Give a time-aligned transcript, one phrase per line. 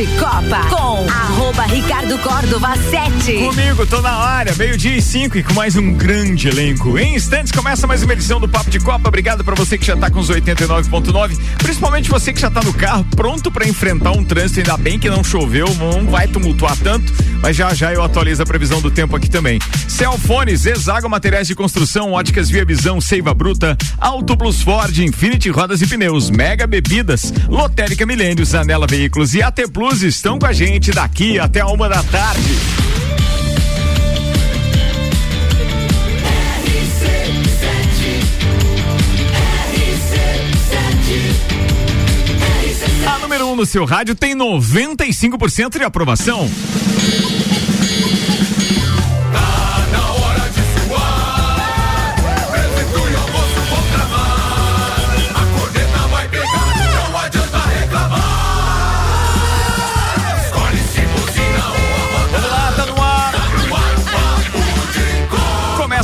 [0.00, 3.34] de Copa com arroba Ricardo Córdova 7.
[3.34, 6.98] Comigo, tô na área, meio-dia e cinco e com mais um grande elenco.
[6.98, 9.10] Em instantes começa mais uma edição do Papo de Copa.
[9.10, 12.72] Obrigado para você que já tá com os 89.9, principalmente você que já tá no
[12.72, 14.60] carro, pronto para enfrentar um trânsito.
[14.60, 17.12] Ainda bem que não choveu, não vai tumultuar tanto,
[17.42, 19.58] mas já já eu atualizo a previsão do tempo aqui também.
[19.86, 25.82] Celfones, Exago Materiais de Construção, Óticas Via Visão, Seiva Bruta, Auto Plus Ford, Infinity Rodas
[25.82, 30.92] e Pneus, Mega Bebidas, Lotérica Milênios, Anela Veículos e AT Plus estão com a gente
[30.92, 32.56] daqui até uma da tarde.
[43.04, 46.48] A número 1 um no seu rádio tem 95% de aprovação.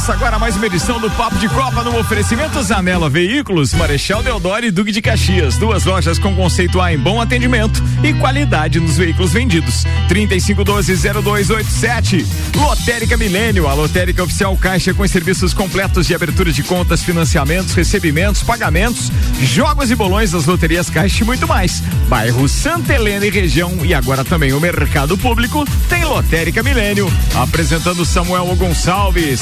[0.06, 4.64] Começa agora mais uma edição do Papo de Copa no oferecimento Zanela Veículos, Marechal Deodoro
[4.64, 5.56] e Duque de Caxias.
[5.56, 9.84] Duas lojas com conceito A em bom atendimento e qualidade nos veículos vendidos.
[10.08, 12.24] 3512-0287.
[12.54, 18.44] Lotérica Milênio, a lotérica oficial Caixa com serviços completos de abertura de contas, financiamentos, recebimentos,
[18.44, 19.10] pagamentos,
[19.42, 21.82] jogos e bolões das loterias Caixa e muito mais.
[22.08, 27.12] Bairro Santa Helena e região e agora também o mercado público tem Lotérica Milênio.
[27.34, 29.40] Apresentando Samuel Gonçalves.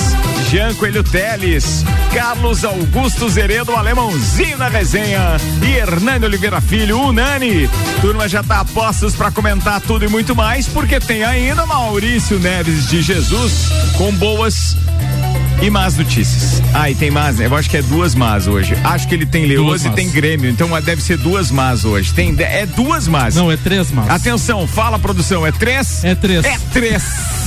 [0.55, 7.69] Jean Coelho Teles, Carlos Augusto Zeredo, alemãozinho na resenha e Hernani Oliveira Filho, Unani.
[8.00, 12.38] Turma já tá a postos para comentar tudo e muito mais, porque tem ainda Maurício
[12.38, 14.77] Neves de Jesus com boas
[15.62, 16.62] e más notícias.
[16.72, 17.47] Ah, e tem más, né?
[17.47, 18.77] Eu acho que é duas más hoje.
[18.84, 22.12] Acho que ele tem Leoz e tem Grêmio, então deve ser duas más hoje.
[22.12, 23.34] Tem, é duas más.
[23.34, 24.10] Não, é três más.
[24.10, 26.05] Atenção, fala produção, é três?
[26.05, 26.44] É três.
[26.44, 27.02] É três.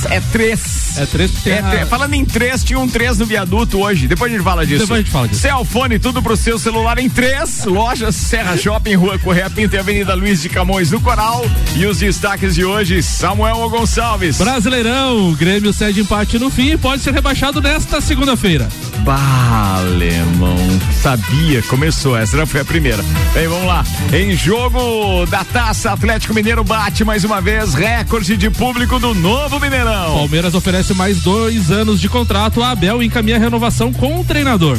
[0.05, 0.97] É três.
[0.97, 1.85] É três é, a...
[1.85, 4.07] Falando em três, tinha um três no viaduto hoje.
[4.07, 4.81] Depois a gente fala disso.
[4.81, 5.41] Depois a gente fala disso.
[5.41, 7.65] Celfone, tudo pro seu celular em três.
[7.65, 11.45] Lojas Serra Shopping, Rua Correia Pinto e Avenida Luiz de Camões no Coral.
[11.75, 14.37] E os destaques de hoje, Samuel Gonçalves.
[14.37, 18.67] Brasileirão, Grêmio cede empate no fim e pode ser rebaixado nesta segunda-feira.
[19.03, 20.57] Bah, alemão.
[21.01, 22.17] Sabia, começou.
[22.17, 23.03] Essa já foi a primeira.
[23.33, 23.83] Bem, vamos lá.
[24.13, 29.59] Em jogo da taça, Atlético Mineiro bate mais uma vez recorde de público do novo
[29.59, 30.15] Mineirão.
[30.15, 32.61] Palmeiras oferece mais dois anos de contrato.
[32.61, 34.77] A Abel encaminha a renovação com o treinador.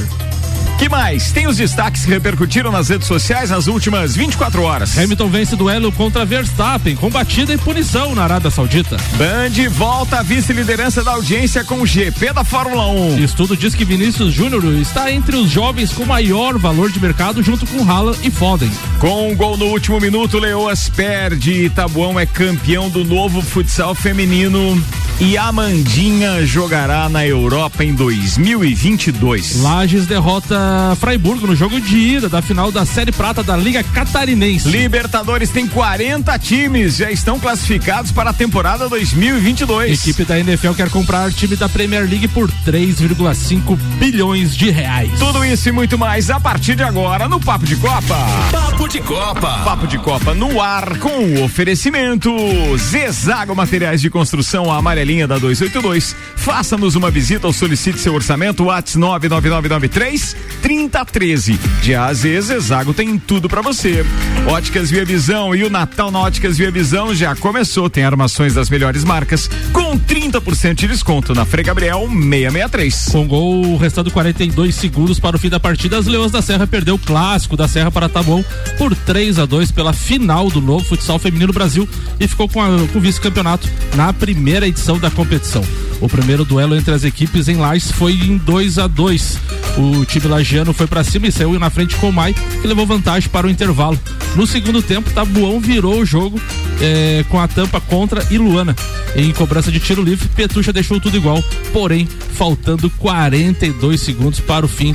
[0.78, 1.32] Que mais?
[1.32, 4.96] Tem os destaques que repercutiram nas redes sociais nas últimas 24 horas.
[4.96, 8.96] Hamilton vence duelo contra Verstappen, com batida e punição na Arábia Saudita.
[9.16, 13.18] Band volta à vice-liderança da audiência com o GP da Fórmula 1.
[13.18, 17.66] Estudo diz que Vinícius Júnior está entre os jovens com maior valor de mercado, junto
[17.66, 18.70] com Haaland e Foden.
[19.00, 21.64] Com um gol no último minuto, Leoas perde.
[21.64, 24.80] Itabuão é campeão do novo futsal feminino.
[25.20, 29.60] E Amandinha jogará na Europa em 2022.
[29.60, 30.67] Lages derrota
[30.98, 34.68] Freiburgo no jogo de ida da final da Série Prata da Liga Catarinense.
[34.68, 40.00] Libertadores tem 40 times, já estão classificados para a temporada 2022.
[40.00, 45.18] Equipe da NFL quer comprar time da Premier League por 3,5 bilhões de reais.
[45.18, 48.16] Tudo isso e muito mais a partir de agora no Papo de Copa.
[48.50, 49.60] Papo de Copa.
[49.64, 52.30] Papo de Copa no ar com o oferecimento
[52.76, 56.16] Zezago Materiais de Construção, a amarelinha da 282.
[56.36, 61.58] Faça-nos uma visita ou solicite seu orçamento, WhatsApp 99993 3013.
[61.82, 64.04] De A a Z, Zezago tem tudo para você.
[64.46, 67.88] Óticas Via Visão e o Natal na Óticas Via Visão já começou.
[67.90, 73.08] Tem armações das melhores marcas com 30% de desconto na Frei Gabriel 663.
[73.10, 76.94] Com gol restando 42 segundos para o fim da partida, as Leões da Serra perdeu
[76.94, 78.44] o clássico da Serra para Taboão
[78.76, 82.98] por 3 a 2 pela final do novo futsal feminino Brasil e ficou com, com
[82.98, 85.64] o vice-campeonato na primeira edição da competição.
[86.00, 89.38] O primeiro duelo entre as equipes em Lages foi em 2 a 2
[89.76, 92.86] O time lagiano foi para cima e saiu na frente com o Mai, que levou
[92.86, 93.98] vantagem para o intervalo.
[94.36, 96.40] No segundo tempo, Tabuão virou o jogo
[96.80, 98.76] eh, com a tampa contra e Luana.
[99.16, 101.42] Em cobrança de tiro livre, Petucha deixou tudo igual,
[101.72, 104.94] porém, faltando 42 segundos para o fim.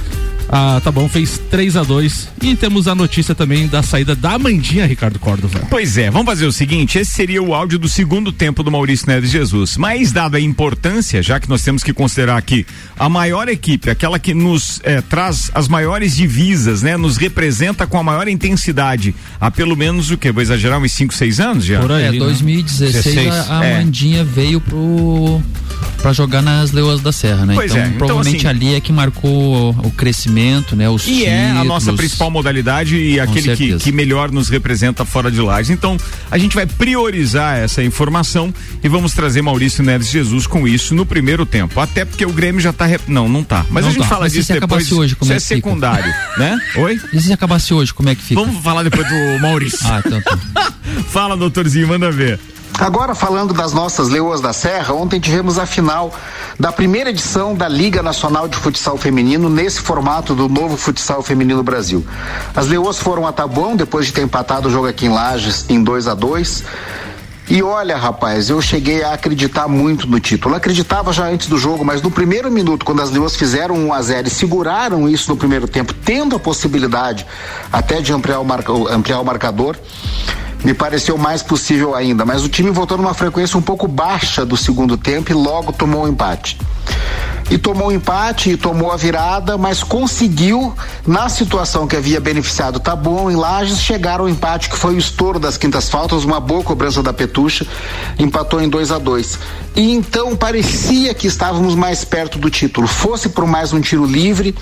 [0.55, 4.37] Ah, tá bom, fez 3 a 2 e temos a notícia também da saída da
[4.37, 5.59] Mandinha, Ricardo Córdova.
[5.67, 9.07] Pois é, vamos fazer o seguinte: esse seria o áudio do segundo tempo do Maurício
[9.07, 9.77] Neves Jesus.
[9.77, 12.67] Mas, dada a importância, já que nós temos que considerar aqui
[12.99, 16.97] a maior equipe, aquela que nos eh, traz as maiores divisas, né?
[16.97, 20.31] Nos representa com a maior intensidade há pelo menos o que?
[20.31, 21.79] Vou exagerar, uns 5, 6 anos já?
[21.79, 23.45] Por aí, é, 2016 né?
[23.49, 23.77] a, a É.
[23.79, 25.41] Mandinha veio pro
[26.03, 27.53] para jogar nas Leoas da Serra, né?
[27.55, 30.42] Pois então, é, então, provavelmente assim, ali é que marcou o crescimento,
[30.75, 30.89] né?
[30.89, 31.27] Os E títulos.
[31.27, 35.69] é a nossa principal modalidade e aquele que, que melhor nos representa fora de Lages.
[35.69, 35.97] Então,
[36.29, 38.53] a gente vai priorizar essa informação
[38.83, 41.79] e vamos trazer Maurício Neves Jesus com isso no primeiro tempo.
[41.79, 42.85] Até porque o Grêmio já tá.
[42.85, 43.65] rep- Não, não tá.
[43.69, 44.07] Mas Não a gente tá.
[44.09, 44.91] fala Mas disso se depois.
[44.91, 46.57] hoje, como isso é é secundário, né?
[46.77, 46.99] Oi?
[47.13, 48.39] E se acabasse hoje, como é que fica?
[48.41, 49.79] Vamos falar depois do Maurício.
[49.83, 50.37] Ah, então tá.
[51.09, 52.39] Fala, doutorzinho, manda ver.
[52.79, 56.13] Agora falando das nossas Leoas da Serra, ontem tivemos a final
[56.59, 61.63] da primeira edição da Liga Nacional de Futsal Feminino nesse formato do novo Futsal Feminino
[61.63, 62.05] Brasil.
[62.55, 65.81] As Leoas foram a Tabuão depois de ter empatado o jogo aqui em Lages em
[65.83, 66.63] 2 a 2
[67.49, 70.55] e olha, rapaz, eu cheguei a acreditar muito no título.
[70.55, 74.01] Acreditava já antes do jogo, mas no primeiro minuto, quando as Leoas fizeram 1 a
[74.01, 77.25] 0 e seguraram isso no primeiro tempo, tendo a possibilidade
[77.71, 79.75] até de ampliar o, marca- ampliar o marcador,
[80.63, 82.25] me pareceu mais possível ainda.
[82.25, 86.05] Mas o time voltou numa frequência um pouco baixa do segundo tempo e logo tomou
[86.05, 86.57] o empate.
[87.49, 90.73] E tomou o empate e tomou a virada, mas conseguiu,
[91.05, 94.97] na situação que havia beneficiado o Tabuão em Lages, chegar ao empate, que foi o
[94.97, 97.65] estouro das quintas faltas, uma boa cobrança da Petucha,
[98.17, 99.39] empatou em 2 a 2
[99.75, 104.55] E então parecia que estávamos mais perto do título, fosse por mais um tiro livre,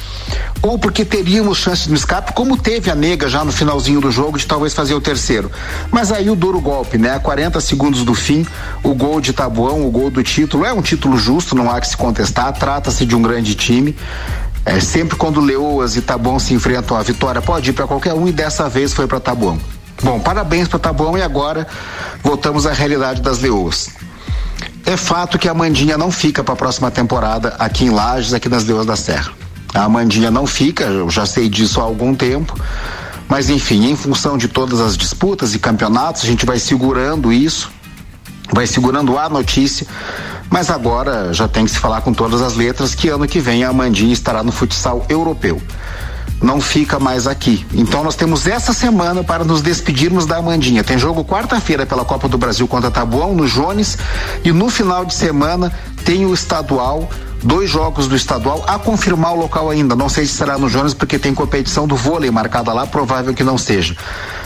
[0.62, 4.38] ou porque teríamos chance de escape, como teve a nega já no finalzinho do jogo,
[4.38, 5.51] de talvez fazer o terceiro.
[5.92, 7.16] Mas aí o duro golpe, né?
[7.16, 8.45] A 40 segundos do fim,
[8.84, 11.88] o gol de Tabuão, o gol do título, é um título justo, não há que
[11.88, 13.94] se contestar, trata-se de um grande time.
[14.66, 18.28] É, sempre quando Leoas e Tabuão se enfrentam, a vitória pode ir para qualquer um
[18.28, 19.60] e dessa vez foi para Tabuão.
[20.02, 21.68] Bom, parabéns para Tabuão e agora
[22.24, 23.90] voltamos à realidade das Leoas.
[24.86, 28.48] É fato que a Mandinha não fica para a próxima temporada aqui em Lages, aqui
[28.48, 29.34] nas Leoas da Serra.
[29.74, 32.58] A Mandinha não fica, eu já sei disso há algum tempo.
[33.28, 37.70] Mas enfim, em função de todas as disputas e campeonatos, a gente vai segurando isso,
[38.53, 39.88] vai segurando a notícia,
[40.50, 43.63] mas agora já tem que se falar com todas as letras que ano que vem
[43.63, 45.62] a Amandinha estará no futsal europeu.
[46.42, 47.65] Não fica mais aqui.
[47.71, 50.83] Então nós temos essa semana para nos despedirmos da Amandinha.
[50.83, 53.98] Tem jogo quarta-feira pela Copa do Brasil contra Tabuão, no Jones,
[54.44, 55.71] e no final de semana
[56.03, 57.07] tem o estadual
[57.44, 59.95] dois jogos do estadual a confirmar o local ainda.
[59.95, 63.44] Não sei se será no Jones porque tem competição do vôlei marcada lá, provável que
[63.44, 63.95] não seja.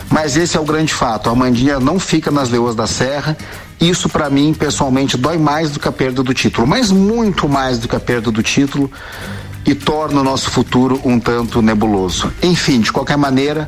[0.09, 1.29] Mas esse é o grande fato.
[1.29, 3.37] A Mandinha não fica nas Leoas da Serra.
[3.79, 7.77] Isso para mim pessoalmente dói mais do que a perda do título, mas muito mais
[7.77, 8.89] do que a perda do título
[9.65, 12.31] e torna o nosso futuro um tanto nebuloso.
[12.41, 13.67] Enfim, de qualquer maneira,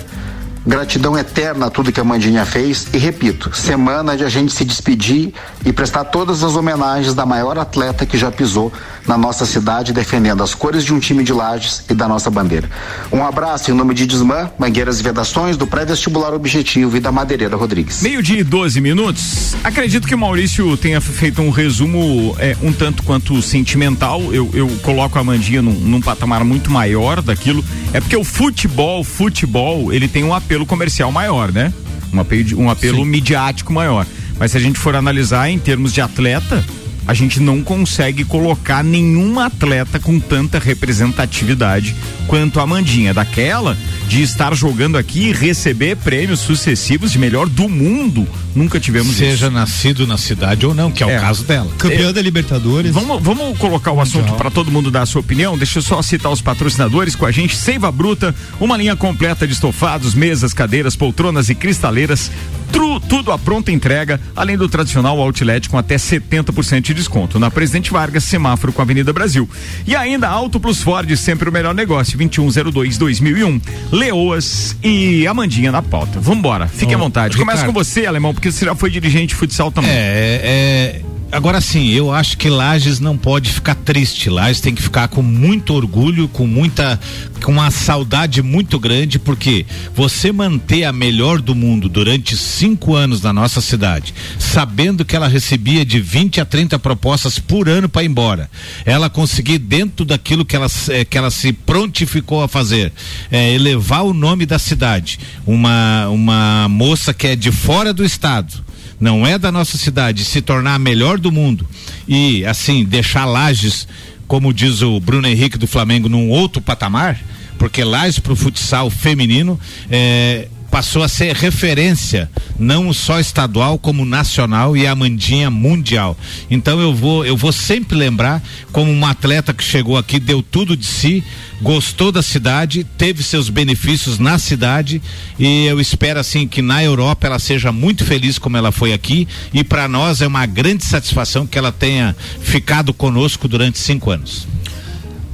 [0.67, 4.65] Gratidão eterna a tudo que a Mandinha fez e repito, semana de a gente se
[4.65, 5.31] despedir
[5.65, 8.71] e prestar todas as homenagens da maior atleta que já pisou
[9.07, 12.69] na nossa cidade defendendo as cores de um time de Lages e da nossa bandeira.
[13.13, 17.55] Um abraço em nome de Desmã, Mangueiras e Vedações, do pré-vestibular Objetivo e da Madeireira
[17.55, 18.01] Rodrigues.
[18.01, 19.55] Meio-dia e 12 minutos.
[19.63, 24.21] Acredito que o Maurício tenha feito um resumo é, um tanto quanto sentimental.
[24.33, 27.63] Eu, eu coloco a Mandinha num, num patamar muito maior daquilo.
[27.93, 31.73] É porque o futebol, futebol, ele tem um apelo comercial maior, né?
[32.13, 34.05] Um apelo, um apelo midiático maior.
[34.39, 36.63] Mas se a gente for analisar em termos de atleta,
[37.07, 41.95] a gente não consegue colocar nenhuma atleta com tanta representatividade
[42.27, 43.13] quanto a Mandinha.
[43.13, 43.77] Daquela
[44.07, 48.27] de estar jogando aqui e receber prêmios sucessivos de melhor do mundo.
[48.55, 49.51] Nunca tivemos Seja isso.
[49.51, 51.17] nascido na cidade ou não, que é, É.
[51.17, 51.69] o caso dela.
[51.77, 52.91] Campeã da Libertadores.
[52.93, 55.57] Vamos, vamos colocar o assunto para todo mundo dar a sua opinião.
[55.57, 57.55] Deixa eu só citar os patrocinadores com a gente.
[57.55, 62.31] Seiva Bruta, uma linha completa de estofados, mesas, cadeiras, poltronas e cristaleiras.
[62.71, 67.39] Tru, tudo à pronta entrega, além do tradicional outlet com até 70% de desconto.
[67.39, 69.49] Na Presidente Vargas, semáforo com a Avenida Brasil.
[69.85, 72.17] E ainda Auto Plus Ford, sempre o melhor negócio.
[72.17, 73.61] 2102-2001.
[73.97, 76.19] Leoas e Amandinha na pauta.
[76.19, 77.35] Vambora, fique à Ô, vontade.
[77.35, 79.89] Começa com você, Alemão, porque você já foi dirigente de futsal também.
[79.89, 81.01] É, é.
[81.29, 84.29] Agora sim, eu acho que Lages não pode ficar triste.
[84.29, 86.97] Lages tem que ficar com muito orgulho, com muita,
[87.43, 93.21] com uma saudade muito grande, porque você manter a melhor do mundo durante cinco anos
[93.21, 98.03] na nossa cidade, sabendo que ela recebia de 20 a 30 propostas por ano para
[98.03, 98.49] ir embora,
[98.85, 102.93] ela conseguir dentro daquilo que ela, eh, que ela se prontificou a fazer,
[103.29, 108.65] eh, elevar o nome da cidade, uma uma moça que é de fora do estado
[108.99, 111.67] não é da nossa cidade, se tornar a melhor do mundo
[112.07, 113.87] e assim deixar Lages,
[114.27, 117.19] como diz o Bruno Henrique do Flamengo, num outro patamar,
[117.57, 124.05] porque Lages para o futsal feminino é, passou a ser referência, não só estadual como
[124.05, 126.17] nacional e a Mandinha mundial.
[126.49, 130.75] Então eu vou, eu vou sempre lembrar como uma atleta que chegou aqui, deu tudo
[130.75, 131.23] de si,
[131.61, 135.01] gostou da cidade, teve seus benefícios na cidade
[135.39, 139.27] e eu espero assim que na Europa ela seja muito feliz como ela foi aqui
[139.53, 144.47] e para nós é uma grande satisfação que ela tenha ficado conosco durante cinco anos.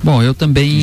[0.04, 0.82] Bom, eu também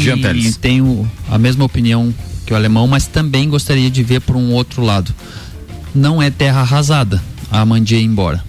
[0.60, 2.12] tenho a mesma opinião
[2.50, 5.14] que o alemão, mas também gostaria de ver por um outro lado.
[5.94, 8.42] Não é terra arrasada a Mandia ir embora.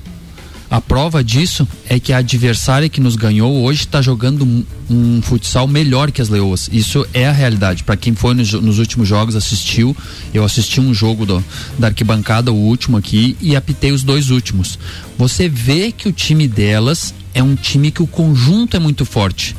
[0.72, 5.22] A prova disso é que a adversária que nos ganhou hoje está jogando um, um
[5.22, 6.68] futsal melhor que as Leoas.
[6.74, 7.84] Isso é a realidade.
[7.84, 9.96] Para quem foi nos, nos últimos jogos, assistiu.
[10.34, 11.44] Eu assisti um jogo do,
[11.78, 14.80] da arquibancada, o último aqui, e apitei os dois últimos.
[15.16, 19.56] Você vê que o time delas é um time que o conjunto é muito forte.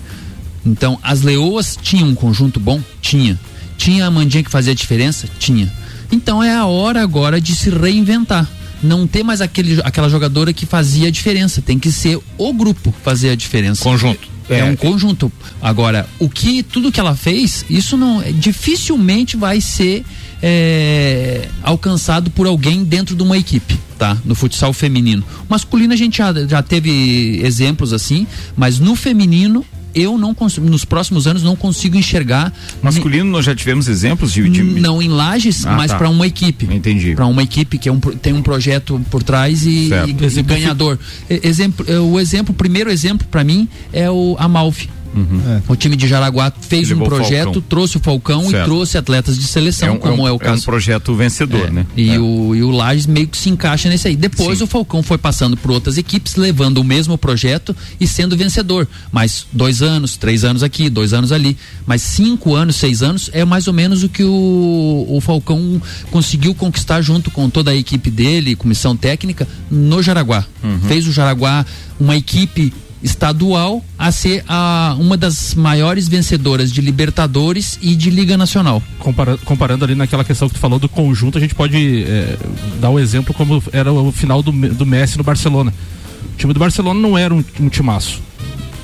[0.67, 2.81] Então, as Leoas tinham um conjunto bom?
[3.01, 3.39] Tinha.
[3.77, 5.29] Tinha a Mandinha que fazia diferença?
[5.39, 5.73] Tinha.
[6.11, 8.49] Então é a hora agora de se reinventar.
[8.83, 11.63] Não ter mais aquele, aquela jogadora que fazia a diferença.
[11.63, 13.83] Tem que ser o grupo fazer a diferença.
[13.83, 14.29] Conjunto.
[14.51, 14.65] É, É.
[14.65, 15.31] um conjunto.
[15.61, 20.05] Agora, o que tudo que ela fez, isso não dificilmente vai ser
[20.43, 24.19] é, alcançado por alguém dentro de uma equipe, tá?
[24.25, 25.23] No futsal feminino.
[25.49, 28.27] Masculino a gente já, já teve exemplos assim,
[28.57, 29.65] mas no feminino
[29.95, 34.49] eu não consigo, nos próximos anos não consigo enxergar Masculino, nós já tivemos exemplos de.
[34.49, 35.99] de- não em lajes, Ah, mas tá.
[35.99, 36.67] para uma equipe.
[36.75, 37.15] Entendi.
[37.15, 40.99] Para uma equipe que é um, tem um projeto por trás e, e- e ganhador.
[41.29, 44.89] Exemplo, o exemplo, o primeiro exemplo para mim é o Amalfi.
[45.69, 47.63] O time de Jaraguá fez um o projeto, Falcão.
[47.69, 48.63] trouxe o Falcão Certo.
[48.63, 50.65] e trouxe atletas de seleção, como é, o um caso.
[50.65, 51.87] projeto vencedor, É, né?
[51.97, 52.19] E, É.
[52.19, 54.17] o, e o Lages meio que se encaixa nesse aí.
[54.17, 54.65] Depois Sim.
[54.65, 58.89] o Falcão foi passando por outras equipes, levando o mesmo projeto e sendo vencedor.
[59.11, 61.57] Mas dois anos, três anos aqui, dois anos ali.
[61.87, 66.55] Mas cinco anos, seis anos é mais ou menos o que o, o Falcão conseguiu
[66.55, 70.45] conquistar junto com toda a equipe dele, comissão técnica, no Jaraguá.
[70.63, 70.81] Uhum.
[70.89, 71.65] Fez o Jaraguá
[72.01, 78.37] uma equipe estadual a ser a, uma das maiores vencedoras de Libertadores e de Liga
[78.37, 78.83] Nacional.
[78.99, 82.37] Compara- comparando ali naquela questão que tu falou do conjunto, a gente pode é,
[82.81, 85.73] dar o exemplo como era o final do, do Messi no Barcelona.
[86.35, 88.21] O time do Barcelona não era um, um timaço.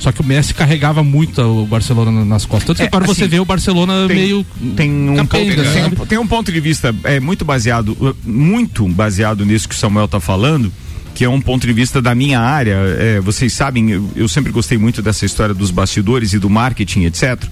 [0.00, 2.66] Só que o Messi carregava muito o Barcelona na- nas costas.
[2.68, 4.46] Tanto que É, para você assim, ver o Barcelona tem, meio.
[4.76, 8.86] tem um, capenga, ponto, tem, um, tem um ponto de vista é, muito baseado, muito
[8.88, 10.72] baseado nisso que o Samuel está falando,
[11.18, 12.76] que é um ponto de vista da minha área.
[12.96, 17.06] É, vocês sabem, eu, eu sempre gostei muito dessa história dos bastidores e do marketing,
[17.06, 17.42] etc.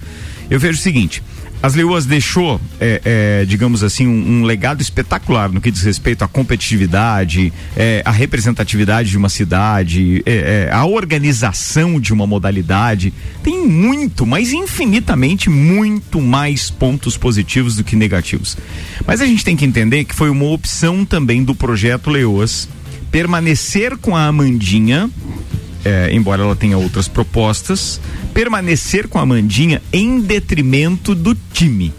[0.49, 1.21] Eu vejo o seguinte.
[1.61, 6.23] As Leoas deixou, é, é, digamos assim, um, um legado espetacular no que diz respeito
[6.23, 13.13] à competitividade, é, à representatividade de uma cidade, é, é, à organização de uma modalidade.
[13.43, 18.55] Tem muito, mas infinitamente muito mais pontos positivos do que negativos.
[19.05, 22.69] Mas a gente tem que entender que foi uma opção também do projeto Leoas
[23.11, 25.09] permanecer com a Amandinha
[25.87, 28.01] é, embora ela tenha outras propostas,
[28.33, 31.93] permanecer com a Mandinha em detrimento do time.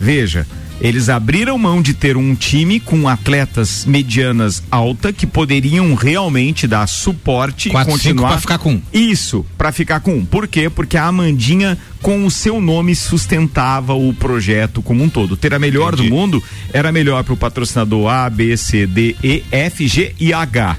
[0.00, 0.46] Veja,
[0.80, 6.86] eles abriram mão de ter um time com atletas medianas alta que poderiam realmente dar
[6.86, 8.82] suporte Quatro, e continuar pra ficar com um.
[8.92, 10.24] Isso, para ficar com um.
[10.24, 10.68] Por quê?
[10.68, 15.36] Porque a Amandinha com o seu nome sustentava o projeto como um todo.
[15.36, 16.08] Ter a melhor Entendi.
[16.08, 16.42] do mundo
[16.72, 20.76] era melhor para o patrocinador A, B, C, D, E, F, G e H.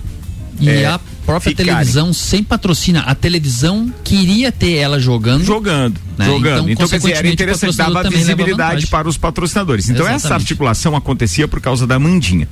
[0.60, 1.74] E É, a própria ficarem.
[1.74, 3.04] televisão sem patrocínio.
[3.06, 5.44] A televisão queria ter ela jogando.
[5.44, 6.26] Jogando, Né?
[6.26, 6.70] jogando.
[6.72, 9.90] Então, Então, quer dizer, era interessante, dava visibilidade para os patrocinadores.
[9.90, 10.42] Então, essa Exatamente.
[10.44, 12.48] articulação acontecia por causa da Mandinha.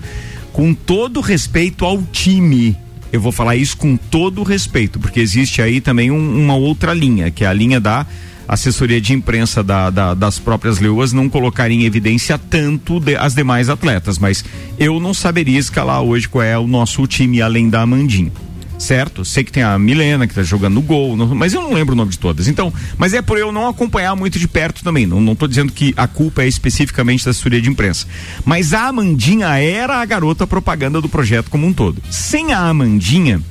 [0.53, 2.77] Com todo respeito ao time.
[3.11, 7.31] Eu vou falar isso com todo respeito, porque existe aí também um- uma outra linha,
[7.31, 8.05] que é a linha da
[8.47, 13.33] assessoria de imprensa da- da- das próprias leoas não colocar em evidência tanto de- as
[13.33, 14.43] demais atletas, mas
[14.77, 18.31] eu não saberia escalar hoje qual é o nosso time além da Amandinha
[18.77, 19.23] certo?
[19.25, 21.95] Sei que tem a Milena que tá jogando no gol, mas eu não lembro o
[21.95, 22.47] nome de todas.
[22.47, 25.05] Então, mas é por eu não acompanhar muito de perto também.
[25.05, 28.07] Não, não tô dizendo que a culpa é especificamente da assessoria de imprensa.
[28.43, 32.01] Mas a Amandinha era a garota propaganda do projeto como um todo.
[32.09, 33.41] Sem a Amandinha,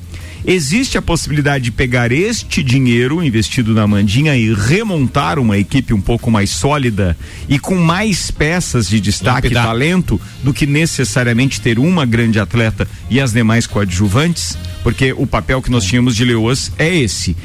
[0.47, 5.99] Existe a possibilidade de pegar este dinheiro investido na Mandinha e remontar uma equipe um
[5.99, 7.17] pouco mais sólida
[7.49, 12.87] e com mais peças de destaque e talento do que necessariamente ter uma grande atleta
[13.09, 14.55] e as demais coadjuvantes?
[14.83, 17.35] Porque o papel que nós tínhamos de Leoas é esse.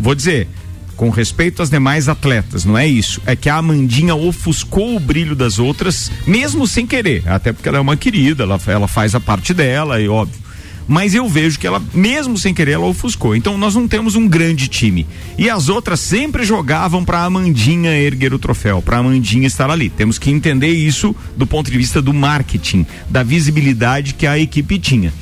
[0.00, 0.48] Vou dizer,
[0.96, 3.20] com respeito às demais atletas, não é isso.
[3.26, 7.28] É que a Amandinha ofuscou o brilho das outras, mesmo sem querer.
[7.28, 10.47] Até porque ela é uma querida, ela, ela faz a parte dela, e óbvio.
[10.88, 13.36] Mas eu vejo que ela, mesmo sem querer, ela ofuscou.
[13.36, 15.06] Então nós não temos um grande time.
[15.36, 19.90] E as outras sempre jogavam para Amandinha erguer o troféu, para Amandinha estar ali.
[19.90, 24.78] Temos que entender isso do ponto de vista do marketing, da visibilidade que a equipe
[24.78, 25.12] tinha.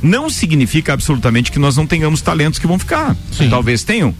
[0.00, 3.16] Não significa absolutamente que nós não tenhamos talentos que vão ficar.
[3.32, 3.48] Sim.
[3.48, 4.14] Talvez tenham,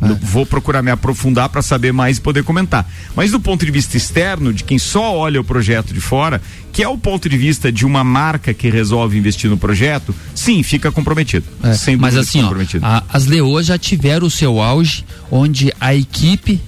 [0.00, 0.14] é.
[0.22, 2.88] Vou procurar me aprofundar para saber mais e poder comentar.
[3.16, 6.40] Mas do ponto de vista externo, de quem só olha o projeto de fora,
[6.72, 10.62] que é o ponto de vista de uma marca que resolve investir no projeto, sim,
[10.62, 11.46] fica comprometido.
[11.62, 12.52] É, sem mas assim, ó,
[12.82, 16.60] a, as Leoas já tiveram o seu auge, onde a equipe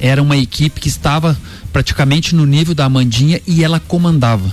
[0.00, 1.36] era uma equipe que estava
[1.72, 4.50] praticamente no nível da Amandinha e ela comandava.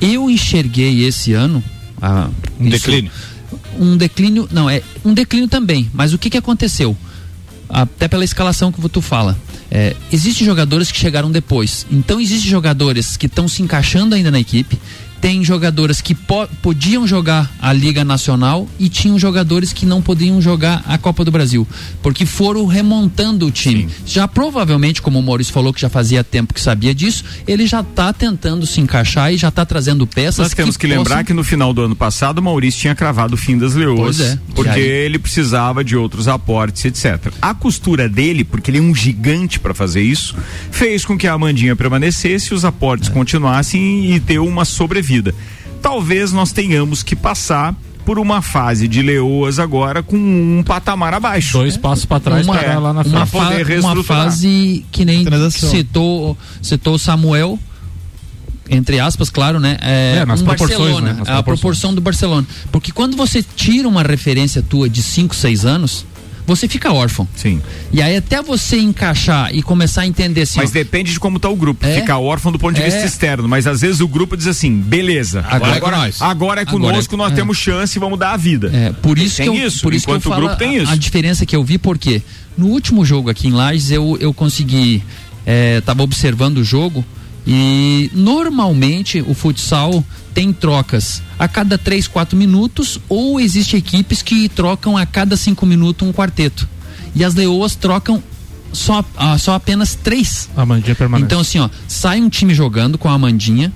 [0.00, 1.62] Eu enxerguei esse ano
[2.00, 3.12] ah, um isso, declínio.
[3.78, 6.96] Um declínio, não, é um declínio também, mas o que que aconteceu?
[7.72, 9.36] Até pela escalação que tu fala.
[9.70, 11.86] É, existem jogadores que chegaram depois.
[11.90, 14.78] Então existem jogadores que estão se encaixando ainda na equipe
[15.20, 20.40] tem jogadoras que po podiam jogar a Liga Nacional e tinham jogadores que não podiam
[20.40, 21.66] jogar a Copa do Brasil,
[22.02, 23.82] porque foram remontando o time.
[23.82, 24.04] Sim.
[24.06, 27.80] Já provavelmente, como o Maurício falou que já fazia tempo que sabia disso, ele já
[27.80, 30.38] está tentando se encaixar e já está trazendo peças.
[30.38, 31.24] Nós temos que, que lembrar possam...
[31.24, 34.38] que no final do ano passado o Maurício tinha cravado o fim das leoas, é.
[34.54, 34.80] porque aí...
[34.80, 37.32] ele precisava de outros aportes, etc.
[37.42, 40.34] A costura dele, porque ele é um gigante para fazer isso,
[40.70, 43.12] fez com que a Amandinha permanecesse, os aportes é.
[43.12, 45.34] continuassem e ter uma sobrevida vida.
[45.82, 47.74] Talvez nós tenhamos que passar
[48.04, 51.58] por uma fase de leoas agora com um patamar abaixo.
[51.58, 53.16] Dois passos para trás uma, é, lá na frente.
[53.16, 53.50] Uma, fa
[53.80, 57.58] uma fase que nem citou, citou Samuel
[58.72, 59.76] entre aspas, claro, né?
[59.80, 61.18] É, é nas um Barcelona, né?
[61.18, 62.46] Nas a proporção do Barcelona.
[62.70, 66.06] Porque quando você tira uma referência tua de 5, 6 anos,
[66.50, 67.28] você fica órfão.
[67.36, 67.62] Sim.
[67.92, 70.58] E aí até você encaixar e começar a entender assim.
[70.58, 71.86] Mas ó, depende de como está o grupo.
[71.86, 73.48] É, fica órfão do ponto de é, vista externo.
[73.48, 75.44] Mas às vezes o grupo diz assim, beleza.
[75.48, 76.22] Agora, agora, é, nós.
[76.22, 78.70] agora é conosco, agora é, nós temos chance e vamos dar a vida.
[78.74, 80.76] É, por isso tem que eu, isso, por isso enquanto que eu o grupo tem
[80.76, 80.90] isso.
[80.90, 82.20] A, a diferença que eu vi, porque
[82.58, 85.02] no último jogo aqui em Lages eu, eu consegui.
[85.78, 87.04] Estava observando o jogo
[87.46, 94.48] e normalmente o futsal tem trocas a cada 3, 4 minutos, ou existe equipes que
[94.48, 96.68] trocam a cada 5 minutos um quarteto.
[97.14, 98.22] E as leoas trocam
[98.72, 100.48] só, ah, só apenas três.
[100.56, 101.26] A Amandinha permanece.
[101.26, 103.72] Então, assim, ó, sai um time jogando com a Amandinha,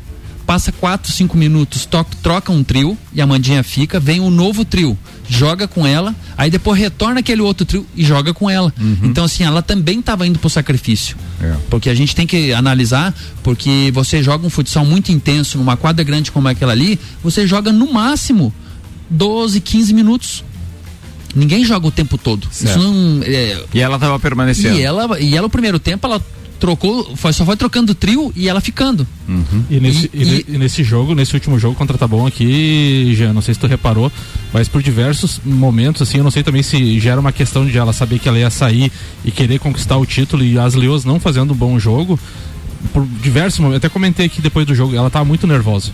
[0.47, 4.65] passa 4, 5 minutos, to troca um trio e a Mandinha fica, vem um novo
[4.65, 4.97] trio,
[5.29, 8.73] joga com ela, aí depois retorna aquele outro trio e joga com ela.
[8.81, 8.99] Uhum.
[9.05, 11.17] Então, assim, ela também estava indo pro sacrifício.
[11.41, 11.55] É.
[11.71, 16.05] Porque a gente tem que analisar, porque você joga um futsal muito intenso numa quadra
[16.05, 18.53] grande como aquela ali, você joga no máximo
[19.11, 20.45] 12, 15 minutos.
[21.35, 22.49] Ninguém joga o tempo todo.
[22.77, 23.65] Não, é...
[23.75, 24.79] E ela estava permanecendo.
[24.79, 26.23] E ela, e ela, o primeiro tempo, ela
[26.59, 29.07] trocou, foi, só foi trocando trio e ela ficando.
[29.29, 29.65] Uhum.
[29.71, 33.43] E, nesse, e, e, e, nesse jogo, nesse último jogo contra Tabon aqui, já não
[33.43, 34.11] sei se tu reparou,
[34.53, 37.77] mas por diversos momentos, assim, eu não sei também se já era uma questão de
[37.77, 38.91] ela saber que ela ia sair
[39.25, 42.19] e querer conquistar o título e as Leos não fazendo um bom jogo.
[42.93, 45.91] Por diversos momentos, até comentei aqui depois do jogo, ela tava muito nervosa.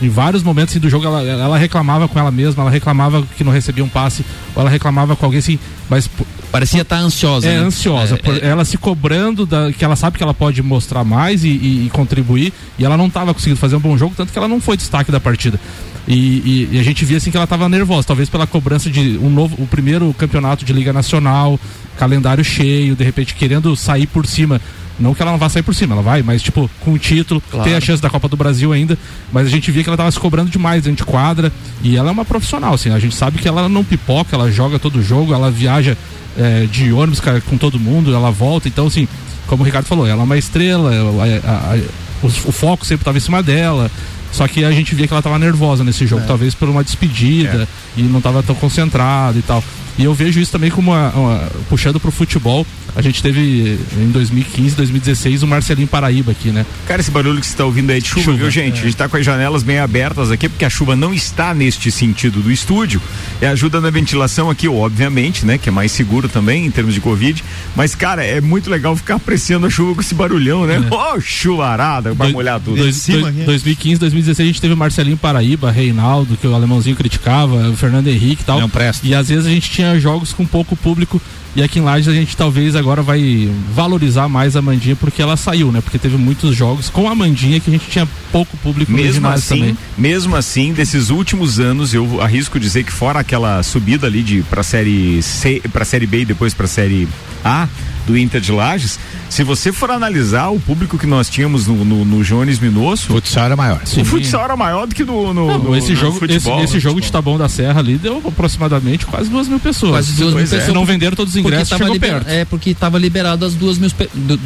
[0.00, 3.44] Em vários momentos assim, do jogo, ela, ela reclamava com ela mesma, ela reclamava que
[3.44, 6.10] não recebia um passe, ou ela reclamava com alguém assim, mas
[6.52, 7.48] Parecia estar tá ansiosa.
[7.48, 7.64] É, né?
[7.64, 8.20] ansiosa.
[8.22, 11.48] É, é, ela se cobrando da, que ela sabe que ela pode mostrar mais e,
[11.48, 12.52] e, e contribuir.
[12.78, 15.10] E ela não estava conseguindo fazer um bom jogo, tanto que ela não foi destaque
[15.10, 15.58] da partida.
[16.06, 19.18] E, e, e, a gente via assim que ela estava nervosa, talvez pela cobrança de
[19.18, 21.58] um novo, o primeiro campeonato de Liga Nacional,
[21.98, 24.60] calendário cheio, de repente querendo sair por cima.
[25.00, 27.42] Não que ela não vá sair por cima, ela vai, mas tipo, com o título,
[27.50, 27.64] claro.
[27.64, 28.96] tem a chance da Copa do Brasil ainda.
[29.32, 31.50] Mas a gente via que ela estava se cobrando demais dentro de quadra.
[31.82, 34.78] E ela é uma profissional, assim, a gente sabe que ela não pipoca, ela joga
[34.78, 35.96] todo jogo, ela viaja
[36.36, 38.68] é, de ônibus com todo mundo, ela volta.
[38.68, 39.08] Então, assim,
[39.46, 41.76] como o Ricardo falou, ela é uma estrela, a, a,
[42.22, 43.90] o, o, foco sempre estava em cima dela.
[44.30, 46.26] Só que a gente via que ela estava nervosa nesse jogo, é.
[46.26, 48.00] talvez por uma despedida é.
[48.00, 49.62] e não estava tão concentrada e tal.
[49.98, 52.66] E eu vejo isso também como uma, uma, puxando pro futebol.
[52.94, 56.66] A gente teve em 2015, 2016 o Marcelinho Paraíba aqui, né?
[56.86, 58.76] Cara, esse barulho que você está ouvindo aí de chuva, chuva viu, gente?
[58.76, 58.80] É.
[58.80, 61.90] A gente está com as janelas bem abertas aqui, porque a chuva não está neste
[61.90, 63.00] sentido do estúdio.
[63.40, 65.56] É ajuda na ventilação aqui, obviamente, né?
[65.56, 67.42] Que é mais seguro também em termos de Covid.
[67.74, 70.78] Mas, cara, é muito legal ficar apreciando a chuva com esse barulhão, né?
[70.90, 71.14] Ô, é.
[71.14, 72.76] oh, chuvarada, vai molhar tudo.
[72.76, 77.70] Dois, cima, 2015, 2016 a gente teve o Marcelinho Paraíba, Reinaldo, que o alemãozinho criticava,
[77.70, 78.60] o Fernando Henrique e tal.
[78.60, 79.06] Não presta.
[79.06, 81.20] E às vezes a gente tinha tinha jogos com pouco público
[81.54, 85.36] e aqui em Lages a gente talvez agora vai valorizar mais a Mandinha porque ela
[85.36, 85.80] saiu, né?
[85.82, 89.58] Porque teve muitos jogos com a Mandinha que a gente tinha pouco público mesmo assim,
[89.58, 89.78] também.
[89.98, 94.62] Mesmo assim, desses últimos anos, eu arrisco dizer que fora aquela subida ali de para
[94.62, 97.06] série C, para série B e depois para série
[97.44, 97.68] A,
[98.06, 102.04] do Inter de Lages, se você for analisar o público que nós tínhamos no, no,
[102.04, 103.12] no Jones Minosso.
[103.12, 103.80] O futsal era maior.
[103.84, 104.02] Sim.
[104.02, 105.32] O futsal era maior do que no.
[105.32, 108.22] no, não, no esse jogo, futebol, esse, esse jogo de Taboão da Serra ali deu
[108.24, 109.92] aproximadamente quase duas mil pessoas.
[109.92, 110.64] Quase duas mil pessoas.
[110.64, 112.28] Se não venderam todos os ingressos, chegou liber, perto.
[112.28, 113.90] É, porque estava liberado as duas mil,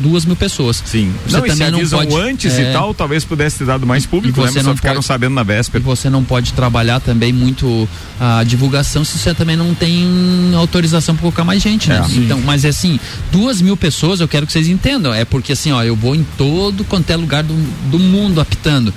[0.01, 0.83] duas mil pessoas.
[0.85, 1.13] Sim.
[1.27, 4.41] Você não, também não pode, antes é, e tal, talvez pudesse ter dado mais público,
[4.41, 4.63] você né?
[4.63, 5.83] não só ficaram pode, sabendo na véspera.
[5.83, 7.89] E você não pode trabalhar também muito
[8.21, 12.05] a divulgação se você também não tem autorização para colocar mais gente, né?
[12.09, 12.99] É, então, mas é assim,
[13.31, 16.25] duas mil pessoas, eu quero que vocês entendam, é porque assim, ó, eu vou em
[16.37, 17.55] todo quanto é lugar do,
[17.91, 18.93] do mundo apitando.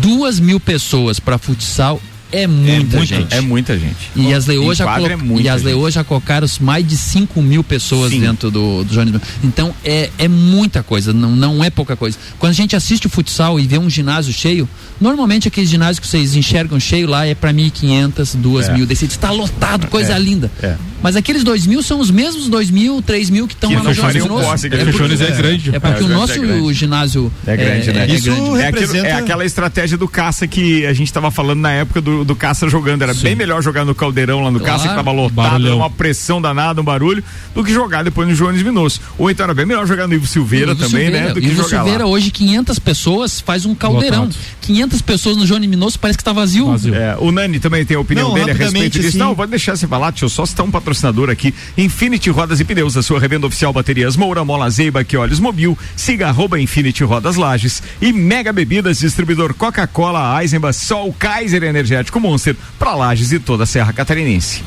[0.00, 2.00] Duas mil pessoas para futsal
[2.42, 3.34] é muita, é muita gente.
[3.34, 4.10] É muita gente.
[4.16, 5.06] E as leoas já, colo...
[5.06, 8.20] é e as leoas já colocaram mais de 5 mil pessoas Sim.
[8.20, 9.20] dentro do, do Jones.
[9.42, 12.18] Então é, é muita coisa, não, não é pouca coisa.
[12.38, 14.68] Quando a gente assiste o futsal e vê um ginásio cheio,
[15.00, 18.72] normalmente aqueles ginásios que vocês enxergam cheio lá é para 1.500, 2 é.
[18.72, 18.84] mil.
[18.90, 20.18] Está lotado, coisa é.
[20.18, 20.50] linda.
[20.62, 20.76] É.
[21.04, 23.92] Mas aqueles 2 mil são os mesmos 2 mil, 3 mil que estão lá no
[23.92, 24.66] Jones Nosso.
[24.66, 25.76] É, porque, é, grande.
[25.76, 28.06] É porque o nosso ginásio é grande, né?
[28.06, 28.62] Isso grande.
[28.62, 29.08] Representa...
[29.08, 32.68] É, aquela estratégia do caça que a gente estava falando na época do, do caça
[32.68, 33.02] jogando.
[33.02, 33.22] Era Sim.
[33.22, 34.74] bem melhor jogar no caldeirão lá no claro.
[34.74, 37.22] caça, que tava lotado, uma pressão danada, um barulho,
[37.54, 39.00] do que jogar depois no Jones Minosso.
[39.18, 41.26] Ou então era bem melhor jogar no Ivo Silveira Ivo também, Silveira.
[41.28, 41.34] né?
[41.34, 42.10] Do que Ivo jogar Silveira, lá.
[42.10, 44.24] hoje, 500 pessoas faz um caldeirão.
[44.24, 44.36] Lotado.
[44.62, 46.66] 500 pessoas no Jones Minosso parece que tá vazio.
[46.66, 46.94] vazio.
[46.94, 49.08] É, o Nani também tem a opinião Não, dele a respeito disso.
[49.08, 49.18] Assim...
[49.18, 51.54] Não, vou deixar você falar, deixa eu só citar um patrocinador aqui.
[51.76, 55.76] Infinity Rodas e Pneus, a sua revenda oficial baterias Moura, Mola Zeiba, que olhos mobil.
[55.96, 57.82] Siga arroba Infinity Rodas Lages.
[58.00, 63.66] E Mega Bebidas, distribuidor Coca-Cola, Eisenbach, Sol, Kaiser Energético Monster, para Lages e toda a
[63.66, 64.62] Serra Catarinense.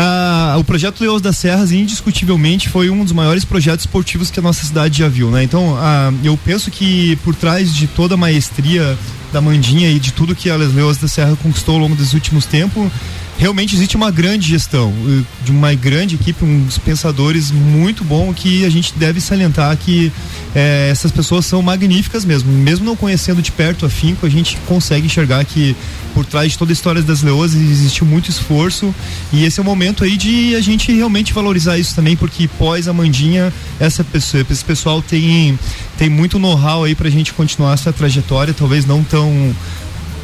[0.00, 4.42] Ah, o projeto Leões das Serras indiscutivelmente foi um dos maiores projetos esportivos que a
[4.42, 5.42] nossa cidade já viu, né?
[5.42, 8.96] Então, ah, eu penso que por trás de toda a maestria
[9.32, 12.46] da Mandinha e de tudo que a Leões da Serra conquistou ao longo dos últimos
[12.46, 12.90] tempos,
[13.38, 18.64] realmente existe uma grande gestão, eh, de uma grande equipe, uns pensadores muito bom que
[18.64, 20.12] a gente deve salientar que
[20.54, 22.50] é, essas pessoas são magníficas mesmo.
[22.50, 25.76] Mesmo não conhecendo de perto a Finco, a gente consegue enxergar que
[26.14, 28.92] por trás de toda a história das leoas existiu muito esforço
[29.32, 32.88] e esse é o momento aí de a gente realmente valorizar isso também, porque pós
[32.88, 35.56] a Mandinha, essa pessoa, esse pessoal tem,
[35.96, 39.54] tem muito know-how aí pra gente continuar essa trajetória, talvez não tão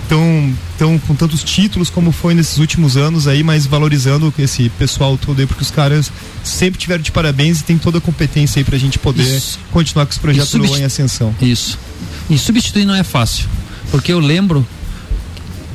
[0.08, 5.18] tão, tão com tantos títulos como foi nesses últimos anos aí, mas valorizando esse pessoal
[5.18, 6.10] todo aí, porque os caras
[6.42, 9.58] sempre tiveram de parabéns e tem toda a competência aí pra gente poder Isso.
[9.70, 10.80] continuar com os projetos substitu...
[10.80, 11.34] em ascensão.
[11.40, 11.78] Isso.
[12.28, 13.48] E substituir não é fácil,
[13.90, 14.66] porque eu lembro,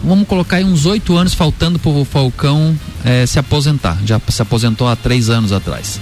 [0.03, 4.87] vamos colocar aí uns oito anos faltando pro Falcão é, se aposentar, já se aposentou
[4.87, 5.99] há três anos atrás.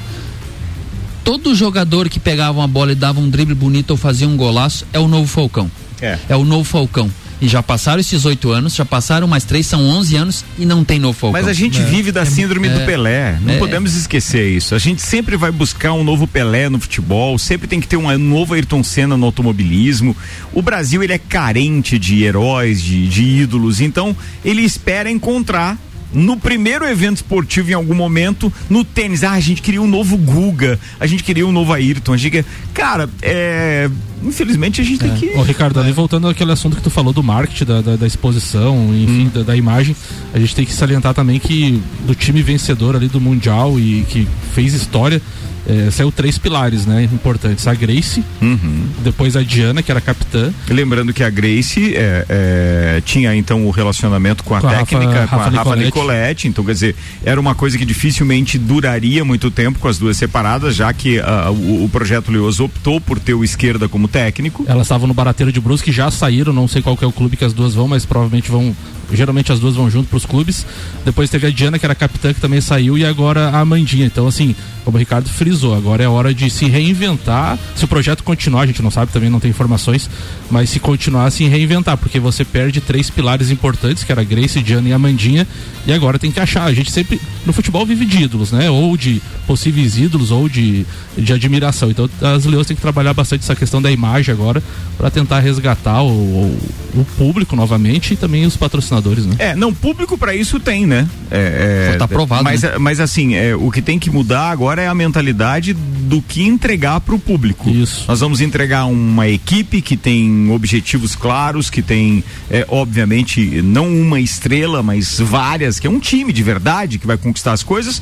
[1.23, 4.85] Todo jogador que pegava uma bola e dava um drible bonito ou fazia um golaço
[4.93, 5.69] é o novo Falcão.
[6.01, 6.17] É.
[6.29, 7.11] É o novo Falcão.
[7.39, 10.83] E já passaram esses oito anos, já passaram mais três, são onze anos e não
[10.83, 11.39] tem novo Falcão.
[11.39, 11.83] Mas a gente é.
[11.83, 12.71] vive da síndrome é.
[12.71, 13.37] do Pelé.
[13.41, 13.57] Não é.
[13.57, 14.73] podemos esquecer isso.
[14.73, 18.17] A gente sempre vai buscar um novo Pelé no futebol, sempre tem que ter um
[18.17, 20.15] novo Ayrton Senna no automobilismo.
[20.51, 25.77] O Brasil ele é carente de heróis, de, de ídolos, então ele espera encontrar
[26.13, 30.17] no primeiro evento esportivo em algum momento, no tênis, ah, a gente queria um novo
[30.17, 32.45] Guga, a gente queria um novo Ayrton, a gente queria...
[32.73, 33.89] Cara, é...
[34.23, 35.07] Infelizmente a gente é.
[35.07, 35.37] tem que.
[35.37, 38.75] Ô, Ricardo, ali voltando àquele assunto que tu falou do marketing, da, da, da exposição,
[38.95, 39.31] enfim, hum.
[39.31, 39.95] da, da, imagem,
[40.33, 44.27] a gente tem que salientar também que do time vencedor ali do Mundial e que
[44.55, 45.21] fez história,
[45.67, 47.67] é, saiu três pilares, né, importantes.
[47.67, 48.87] A Grace, uhum.
[49.03, 50.51] depois a Diana, que era capitã.
[50.69, 55.25] Lembrando que a Grace é, é, tinha então o relacionamento com a com técnica, a
[55.25, 56.47] Rafa, com a Rafa, Nicoletti.
[56.47, 60.75] Então, quer dizer, era uma coisa que dificilmente duraria muito tempo com as duas separadas,
[60.75, 64.63] já que uh, o, o, projeto Leoso optou por ter o esquerda como técnico.
[64.67, 67.43] Elas estavam no Barateiro de Brusque, já saíram, não sei qual é o clube que
[67.43, 68.73] as duas vão, mas provavelmente vão
[69.11, 70.65] geralmente as duas vão junto para os clubes.
[71.05, 74.05] Depois teve a Diana, que era capitã, que também saiu, e agora a Amandinha.
[74.05, 77.57] Então, assim, como o Ricardo frisou, agora é hora de se reinventar.
[77.75, 80.09] Se o projeto continuar, a gente não sabe, também não tem informações,
[80.49, 84.89] mas se continuar, se reinventar, porque você perde três pilares importantes, que era Grace, Diana
[84.89, 85.47] e Amandinha,
[85.85, 86.63] e agora tem que achar.
[86.63, 88.69] A gente sempre, no futebol, vive de ídolos, né?
[88.69, 90.85] Ou de possíveis ídolos, ou de,
[91.17, 91.89] de admiração.
[91.89, 94.61] Então, as Leões têm que trabalhar bastante essa questão da imagem agora,
[94.97, 96.59] para tentar resgatar o, o,
[96.95, 99.35] o público novamente e também os patrocinadores patrocinadores, né?
[99.39, 101.07] É, não, público para isso tem, né?
[101.29, 102.43] É, é, tá aprovado.
[102.43, 102.77] Mas, né?
[102.79, 106.99] mas assim, é, o que tem que mudar agora é a mentalidade do que entregar
[107.01, 107.69] para o público.
[107.69, 108.05] Isso.
[108.07, 114.19] Nós vamos entregar uma equipe que tem objetivos claros, que tem, é, obviamente, não uma
[114.19, 118.01] estrela, mas várias, que é um time de verdade que vai conquistar as coisas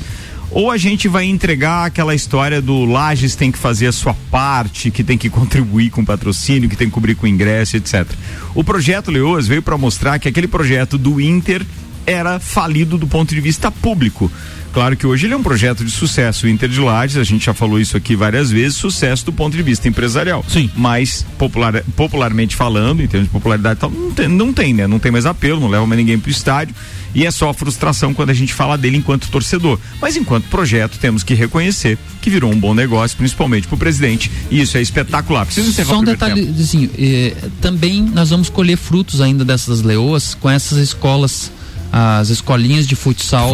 [0.56, 4.90] ou a gente vai entregar aquela história do Lages tem que fazer a sua parte,
[4.90, 8.10] que tem que contribuir com patrocínio, que tem que cobrir com ingresso, etc.
[8.54, 11.62] O projeto Leoas veio para mostrar que aquele projeto do Inter
[12.06, 14.32] era falido do ponto de vista público.
[14.76, 16.44] Claro que hoje ele é um projeto de sucesso.
[16.44, 19.56] O Inter de Lages, a gente já falou isso aqui várias vezes, sucesso do ponto
[19.56, 20.44] de vista empresarial.
[20.46, 20.70] Sim.
[20.76, 24.86] Mas, popular, popularmente falando, em termos de popularidade e tal, não tem, não tem, né?
[24.86, 26.74] Não tem mais apelo, não leva mais ninguém pro estádio.
[27.14, 29.78] E é só frustração quando a gente fala dele enquanto torcedor.
[29.98, 34.30] Mas enquanto projeto, temos que reconhecer que virou um bom negócio, principalmente pro presidente.
[34.50, 35.46] E isso é espetacular.
[35.48, 36.60] Encerrar Só o um primeiro detalhe, tempo.
[36.60, 41.50] assim, eh, também nós vamos colher frutos ainda dessas leoas com essas escolas,
[41.98, 43.52] as escolinhas de futsal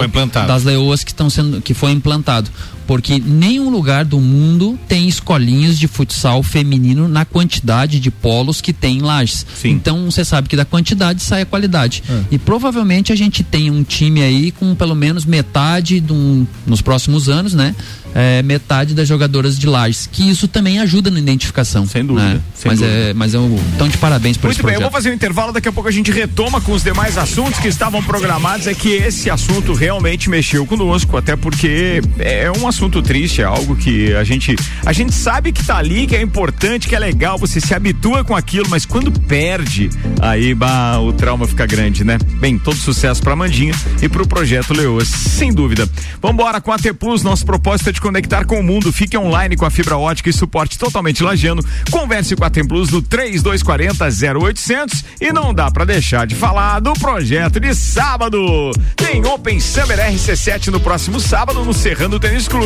[0.49, 2.51] das leoas que estão sendo, que foi implantado,
[2.87, 8.73] porque nenhum lugar do mundo tem escolinhas de futsal feminino na quantidade de polos que
[8.73, 9.47] tem em Lages.
[9.61, 9.71] Sim.
[9.71, 12.03] Então você sabe que da quantidade sai a qualidade.
[12.09, 12.23] É.
[12.33, 16.81] E provavelmente a gente tem um time aí com pelo menos metade de um, nos
[16.83, 17.75] próximos anos, né?
[18.15, 21.87] É, metade das jogadoras de Lages, que isso também ajuda na identificação.
[21.87, 22.41] Sem dúvida, né?
[22.55, 22.97] sem mas dúvida.
[22.99, 24.93] é, mas é um, então de parabéns por Muito esse bem, eu projeto.
[24.93, 27.69] vou fazer um intervalo, daqui a pouco a gente retoma com os demais assuntos que
[27.69, 28.67] estavam programados.
[28.67, 33.77] É que esse assunto realmente mexeu conosco, até porque é um assunto triste, é algo
[33.77, 37.39] que a gente a gente sabe que tá ali, que é importante, que é legal,
[37.39, 42.17] você se habitua com aquilo, mas quando perde, aí bah, o trauma fica grande, né?
[42.41, 45.89] Bem, todo sucesso pra Mandinha e pro projeto Leoas, sem dúvida.
[46.21, 48.91] Vambora com a T Plus, propósito é te conectar com o mundo.
[48.91, 51.63] Fique online com a fibra ótica e suporte totalmente lajano.
[51.91, 54.09] Converse com a T Plus no 3240
[54.39, 58.73] 0800 e não dá pra deixar de falar do projeto de sábado.
[58.97, 62.62] Tem Open Summer RC7 no próximo sábado no Serrano Tênis Clube.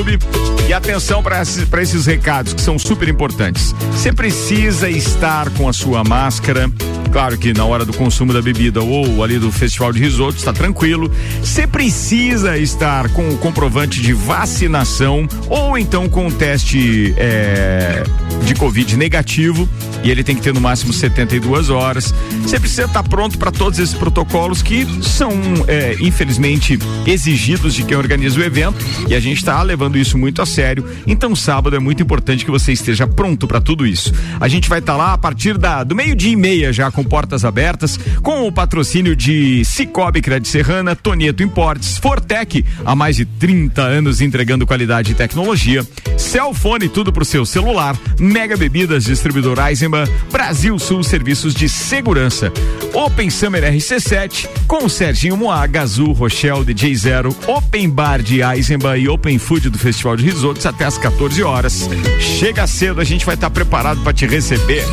[0.69, 3.75] E atenção para esses, esses recados que são super importantes.
[3.93, 6.71] Você precisa estar com a sua máscara.
[7.13, 10.53] Claro que na hora do consumo da bebida ou ali do festival de risoto está
[10.53, 11.11] tranquilo.
[11.41, 18.03] Você precisa estar com o comprovante de vacinação ou então com o teste é,
[18.45, 19.69] de Covid negativo
[20.03, 22.15] e ele tem que ter no máximo 72 horas.
[22.43, 25.33] Você precisa estar pronto para todos esses protocolos que são,
[25.67, 28.77] é, infelizmente, exigidos de quem organiza o evento
[29.09, 30.85] e a gente está levando isso muito a sério.
[31.07, 34.13] Então, sábado é muito importante que você esteja pronto para tudo isso.
[34.41, 37.45] A gente vai estar lá a partir da, do meio-dia e meia já com portas
[37.45, 43.83] abertas, com o patrocínio de Cicobi Crédito Serrana, Tonieto Importes, Fortec, há mais de 30
[43.83, 50.79] anos entregando qualidade e tecnologia, Celfone, tudo pro seu celular, Mega Bebidas, distribuidor Eisenbahn, Brasil
[50.79, 52.53] Sul Serviços de Segurança,
[52.93, 58.97] Open Summer RC7, com o Serginho Moá, Gazul, Rochelle, DJ Zero, Open Bar de Eisenbahn
[58.97, 61.89] e Open Food do Festival de Risotos até às 14 horas.
[62.21, 64.85] Chega cedo, a gente vai estar preparado para te receber.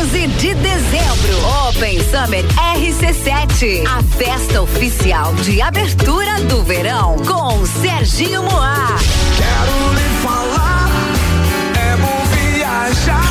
[0.00, 2.44] 11 de dezembro, Open Summer
[2.76, 3.86] RC7.
[3.86, 8.96] A festa oficial de abertura do verão com Serginho Moá.
[9.36, 10.90] Quero lhe falar,
[11.76, 12.24] é bom
[12.56, 13.29] viajar.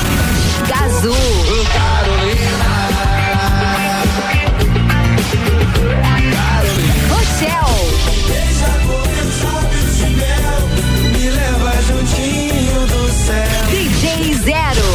[0.99, 1.13] Rochelle,
[11.29, 13.63] leva juntinho do céu.
[13.69, 14.89] DJ Zero.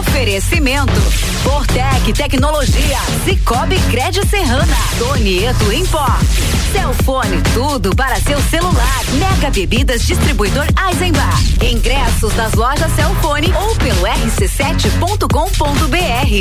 [0.00, 1.00] Oferecimento.
[1.44, 2.98] Fortec Tecnologia.
[3.24, 4.76] Cicobi Crédito Serrana.
[4.98, 6.59] Tonieto Import.
[6.72, 9.04] Celfone, tudo para seu celular.
[9.18, 11.58] Mega Bebidas Distribuidor Eisenbach.
[11.62, 15.28] Ingressos nas lojas Celfone ou pelo rc7.com.br.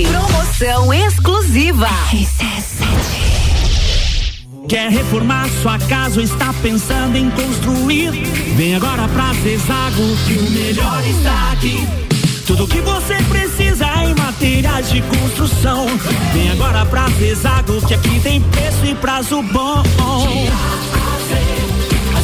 [0.10, 1.88] Promoção exclusiva.
[4.68, 8.12] Quer reformar sua casa ou está pensando em construir?
[8.56, 12.09] Vem agora pra Zezago que o melhor está aqui.
[12.50, 15.86] Tudo que você precisa em materiais de construção.
[16.34, 19.84] Vem agora pra Zezago que aqui tem preço e prazo bom.
[22.16, 22.22] A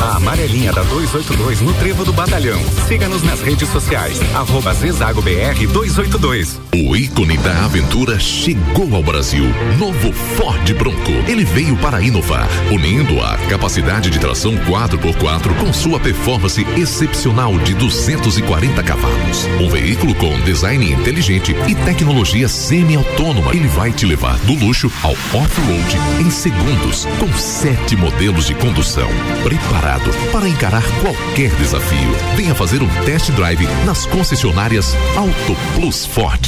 [0.00, 2.58] amarelinha da 282 no Trevo do Batalhão.
[2.88, 4.18] Siga-nos nas redes sociais.
[4.34, 6.60] Arroba Zezago BR 282.
[6.74, 9.44] O ícone da aventura chegou ao Brasil.
[9.78, 11.12] Novo Ford Bronco.
[11.28, 17.74] Ele veio para inovar, unindo a capacidade de tração 4x4 com sua performance excepcional de
[17.74, 19.46] 240 cavalos.
[19.60, 23.54] Um veículo com design inteligente e tecnologia semi-autônoma.
[23.54, 29.08] Ele vai te levar do luxo ao off-road em segundos, com sete modelos de condução.
[29.42, 32.12] Preparado preparado para encarar qualquer desafio.
[32.36, 36.46] Venha fazer um test drive nas concessionárias Auto Plus Ford.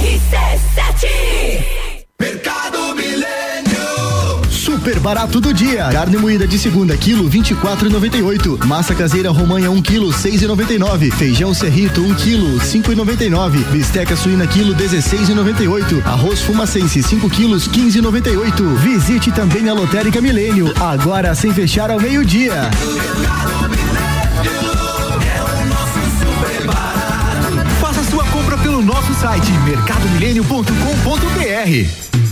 [0.00, 1.39] RC7
[4.80, 5.90] super barato do dia.
[5.92, 8.64] Carne moída de segunda quilo 24,98.
[8.64, 11.12] Massa caseira romanha 1 é um quilo 6,99.
[11.12, 13.62] Feijão serrito 1 um quilo 5,99.
[13.70, 16.02] Bisteca suína quilo 16,98.
[16.06, 18.76] Arroz fumacense 5 quilos 15,98.
[18.76, 22.70] Visite também a Lotérica Milênio agora sem fechar ao meio dia.
[27.78, 32.09] Faça sua compra pelo nosso site mercadomilênio.com.br.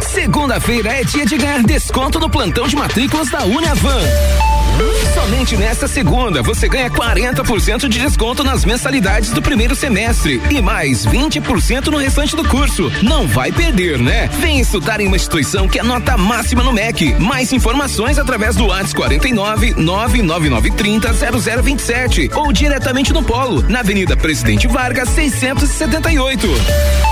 [0.00, 4.02] Segunda-feira é dia de ganhar desconto no plantão de matrículas da Uniavan.
[5.14, 11.06] Somente nesta segunda você ganha 40% de desconto nas mensalidades do primeiro semestre e mais
[11.06, 12.92] 20% no restante do curso.
[13.02, 14.28] Não vai perder, né?
[14.38, 17.14] Vem estudar em uma instituição que é nota máxima no MEC.
[17.18, 24.66] Mais informações através do WhatsApp 49 99930 0027 ou diretamente no Polo, na Avenida Presidente
[24.66, 27.11] Vargas 678.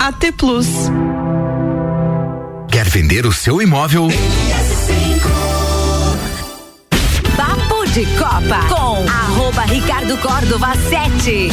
[0.00, 0.66] AT Plus.
[2.72, 4.08] Quer vender o seu imóvel?
[7.36, 11.50] Papo de Copa com arroba Ricardo Córdova 7.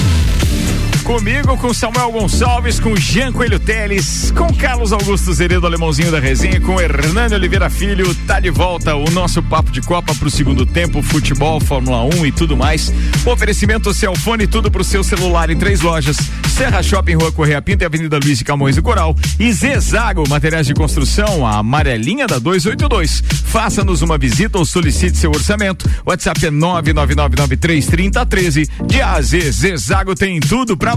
[1.08, 6.60] Comigo, com Samuel Gonçalves, com Jean Coelho Teles, com Carlos Augusto Zeredo, alemãozinho da resenha,
[6.60, 8.14] com Hernani Oliveira Filho.
[8.28, 12.32] Tá de volta o nosso papo de Copa pro segundo tempo, futebol, Fórmula 1 e
[12.34, 12.92] tudo mais.
[13.26, 16.18] Oferecimento Celfone, tudo pro seu celular em três lojas.
[16.50, 19.16] Serra Shopping, Rua Correia Pinta e Avenida Luiz de Camões do Coral.
[19.40, 23.24] E Zezago, materiais de construção, a amarelinha da 282.
[23.46, 25.90] Faça-nos uma visita ou solicite seu orçamento.
[26.06, 28.70] WhatsApp é 999933013.
[28.88, 30.97] De A a Z, Zezago tem tudo pra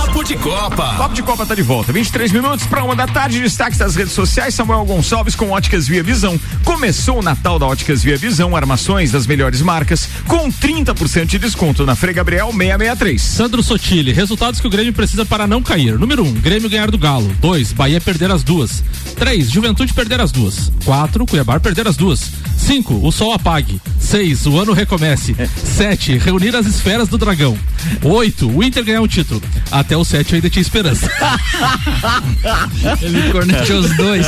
[0.31, 0.93] De Copa.
[0.93, 1.91] Papo de Copa tá de volta.
[1.91, 3.41] 23 minutos para uma da tarde.
[3.41, 4.55] Destaques das redes sociais.
[4.55, 6.39] Samuel Gonçalves com Óticas Via Visão.
[6.63, 8.55] Começou o Natal da Óticas Via Visão.
[8.55, 13.21] Armações das melhores marcas com 30% de desconto na Frei Gabriel 663.
[13.21, 15.99] Sandro Sotile, resultados que o Grêmio precisa para não cair.
[15.99, 17.29] Número 1, um, Grêmio ganhar do Galo.
[17.41, 18.81] 2, Bahia perder as duas.
[19.17, 20.71] 3, Juventude perder as duas.
[20.85, 22.31] 4, Cuiabá perder as duas.
[22.57, 23.81] 5, o sol apague.
[23.99, 25.35] 6, o ano recomece.
[25.75, 27.57] 7, reunir as esferas do dragão.
[28.01, 29.41] 8, o Inter ganhar um título.
[29.69, 31.09] Até o 7 eu ainda tinha esperança.
[33.01, 34.27] Ele corneteou os dois.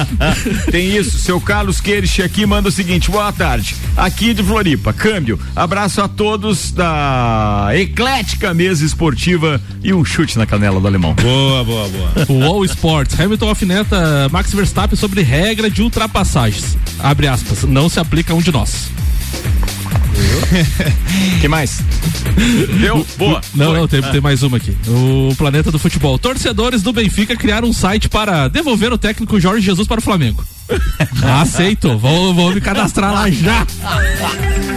[0.70, 3.76] Tem isso, seu Carlos Queires aqui manda o seguinte: boa tarde.
[3.96, 5.38] Aqui de Floripa, câmbio.
[5.54, 11.14] Abraço a todos da eclética mesa esportiva e um chute na canela do alemão.
[11.14, 12.10] Boa, boa, boa.
[12.28, 13.18] O All Sports.
[13.18, 16.76] Hamilton alfineta Max Verstappen sobre regra de ultrapassagens.
[16.98, 18.90] Abre aspas, não se aplica a um de nós.
[21.40, 21.80] que mais?
[22.80, 23.06] Deu?
[23.16, 23.40] Boa.
[23.54, 24.76] Não, não, tem, tem mais uma aqui.
[24.88, 26.18] O Planeta do Futebol.
[26.18, 30.44] Torcedores do Benfica criaram um site para devolver o técnico Jorge Jesus para o Flamengo.
[31.40, 33.66] Aceito, vou, vou me cadastrar lá já.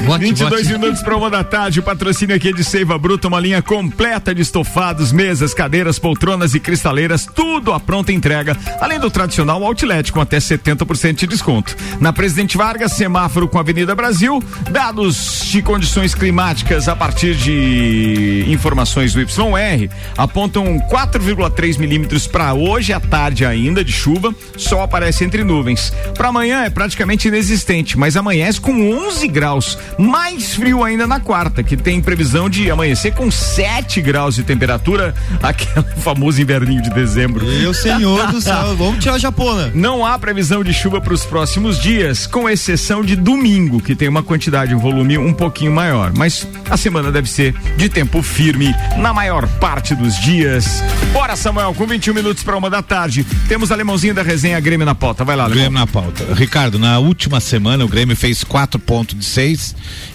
[0.06, 0.80] Bote, 22 bote.
[0.80, 1.80] minutos para uma da tarde.
[1.80, 6.54] O patrocínio aqui é de Seiva Bruta, uma linha completa de estofados, mesas, cadeiras, poltronas
[6.54, 11.76] e cristaleiras, tudo à pronta entrega, além do tradicional outlet com até 70% de desconto.
[12.00, 19.14] Na Presidente Vargas, semáforo com Avenida Brasil, dados de condições climáticas a partir de informações
[19.14, 25.44] do YR apontam 4,3 milímetros para hoje à tarde ainda de chuva, sol aparece entre
[25.44, 25.77] nuvens.
[26.16, 31.64] Para amanhã é praticamente inexistente, mas amanhece com 11 graus mais frio ainda na quarta,
[31.64, 37.46] que tem previsão de amanhecer com 7 graus de temperatura, aquele famoso inverninho de dezembro.
[37.46, 39.72] Meu senhor do céu, vamos tirar a japona.
[39.74, 44.08] Não há previsão de chuva para os próximos dias, com exceção de domingo, que tem
[44.08, 46.12] uma quantidade, um volume um pouquinho maior.
[46.16, 50.84] Mas a semana deve ser de tempo firme na maior parte dos dias.
[51.14, 53.26] Bora, Samuel, com 21 minutos para uma da tarde.
[53.48, 55.24] Temos alemãozinho da resenha Grêmio na pauta.
[55.24, 55.67] Vai lá, Alemão.
[55.70, 56.34] Na pauta.
[56.34, 59.28] Ricardo, na última semana o Grêmio fez quatro pontos de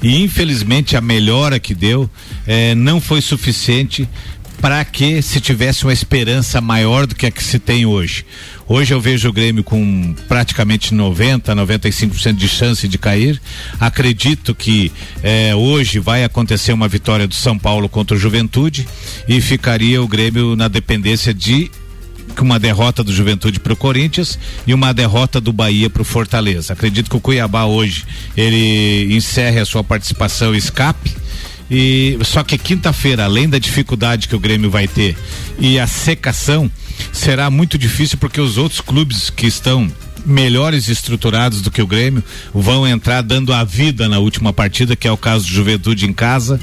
[0.02, 2.08] e infelizmente a melhora que deu
[2.46, 4.08] eh, não foi suficiente
[4.62, 8.24] para que se tivesse uma esperança maior do que a que se tem hoje.
[8.68, 13.42] Hoje eu vejo o Grêmio com praticamente 90, 95% de chance de cair.
[13.80, 14.90] Acredito que
[15.22, 18.86] eh, hoje vai acontecer uma vitória do São Paulo contra o Juventude
[19.28, 21.70] e ficaria o Grêmio na dependência de
[22.40, 26.72] uma derrota do Juventude para o Corinthians e uma derrota do Bahia para o Fortaleza.
[26.72, 28.04] Acredito que o Cuiabá hoje
[28.36, 31.14] ele encerre a sua participação escape.
[31.70, 35.16] E só que quinta-feira, além da dificuldade que o Grêmio vai ter
[35.58, 36.70] e a secação,
[37.12, 39.90] será muito difícil porque os outros clubes que estão
[40.24, 42.22] melhores estruturados do que o Grêmio
[42.54, 46.12] vão entrar dando a vida na última partida, que é o caso do Juventude em
[46.12, 46.60] casa.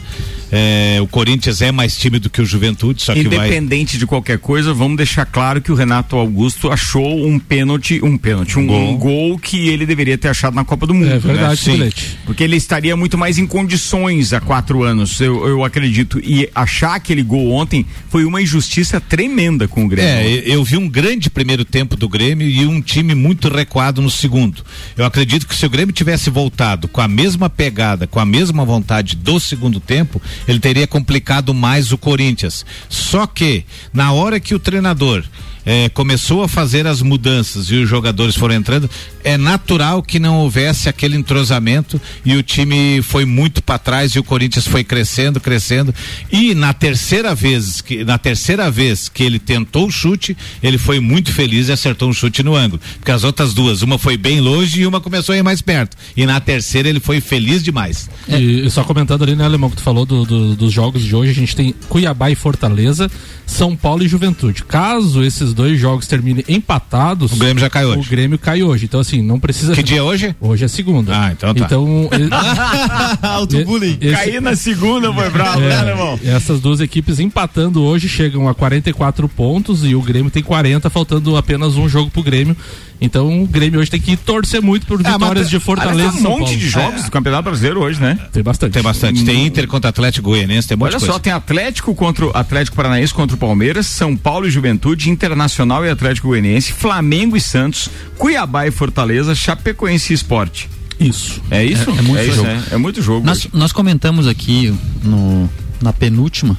[0.51, 3.99] É, o Corinthians é mais time do que o Juventude, só que Independente vai...
[3.99, 8.57] de qualquer coisa, vamos deixar claro que o Renato Augusto achou um pênalti, um pênalti,
[8.57, 8.89] um gol.
[8.89, 11.11] um gol que ele deveria ter achado na Copa do Mundo.
[11.11, 11.91] É verdade, né?
[11.91, 12.07] Sim.
[12.25, 16.19] Porque ele estaria muito mais em condições há quatro anos, eu, eu acredito.
[16.23, 20.09] E achar aquele gol ontem foi uma injustiça tremenda com o Grêmio.
[20.11, 24.09] É, eu vi um grande primeiro tempo do Grêmio e um time muito recuado no
[24.09, 24.63] segundo.
[24.95, 28.63] Eu acredito que se o Grêmio tivesse voltado com a mesma pegada, com a mesma
[28.63, 32.65] vontade do segundo tempo, ele teria complicado mais o Corinthians.
[32.87, 35.23] Só que, na hora que o treinador
[35.69, 38.89] é, começou a fazer as mudanças e os jogadores foram entrando,
[39.23, 44.19] é natural que não houvesse aquele entrosamento e o time foi muito para trás e
[44.19, 45.93] o Corinthians foi crescendo, crescendo.
[46.31, 50.99] E na terceira vez que na terceira vez que ele tentou o chute, ele foi
[50.99, 52.81] muito feliz e acertou um chute no ângulo.
[52.95, 55.95] Porque as outras duas, uma foi bem longe e uma começou a ir mais perto.
[56.17, 58.09] E na terceira ele foi feliz demais.
[58.27, 61.29] E só comentando ali, né, Alemão, que tu falou do, do, dos jogos de hoje,
[61.29, 63.07] a gente tem Cuiabá e Fortaleza,
[63.45, 64.63] São Paulo e Juventude.
[64.63, 67.99] Caso esses dois jogos terminem empatados, o Grêmio já cai hoje.
[67.99, 68.85] O Grêmio cai hoje.
[68.85, 69.75] Então, assim, não precisa.
[69.75, 70.33] Que dia é hoje?
[70.39, 71.11] Hoje é segunda.
[71.13, 71.65] Ah, então tá.
[71.65, 72.09] Então.
[73.21, 73.97] Autobullying.
[73.99, 74.15] Esse...
[74.15, 76.17] Cair na segunda foi bravo, né, é, né, irmão?
[76.23, 81.35] Essas duas equipes empatando hoje chegam a 44 pontos e o Grêmio tem 40, faltando
[81.35, 82.55] apenas um jogo pro Grêmio.
[83.01, 86.11] Então o Grêmio hoje tem que torcer muito por é, vitórias de Fortaleza.
[86.11, 87.05] Tem um monte de jogos é.
[87.05, 88.19] do Campeonato Brasileiro hoje, né?
[88.31, 88.73] Tem bastante.
[88.73, 89.23] Tem bastante.
[89.23, 93.13] Tem Inter contra Atlético Goianiense, tem um Olha só, tem Atlético contra o Atlético Paranaense
[93.13, 98.67] contra o Palmeiras, São Paulo e Juventude, Internacional e Atlético Goianiense, Flamengo e Santos, Cuiabá
[98.67, 100.69] e Fortaleza, Chapecoense e Esporte.
[100.99, 101.41] Isso.
[101.49, 101.89] É isso?
[101.89, 102.47] É, é muito é jogo.
[102.49, 103.25] É, é, muito jogo.
[103.25, 105.49] Nós, nós comentamos aqui no,
[105.81, 106.57] na penúltima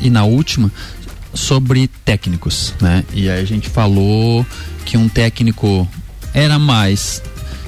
[0.00, 0.70] e na última
[1.34, 3.04] sobre técnicos, né?
[3.12, 4.46] E aí a gente falou
[4.84, 5.88] que um técnico
[6.34, 7.22] era mais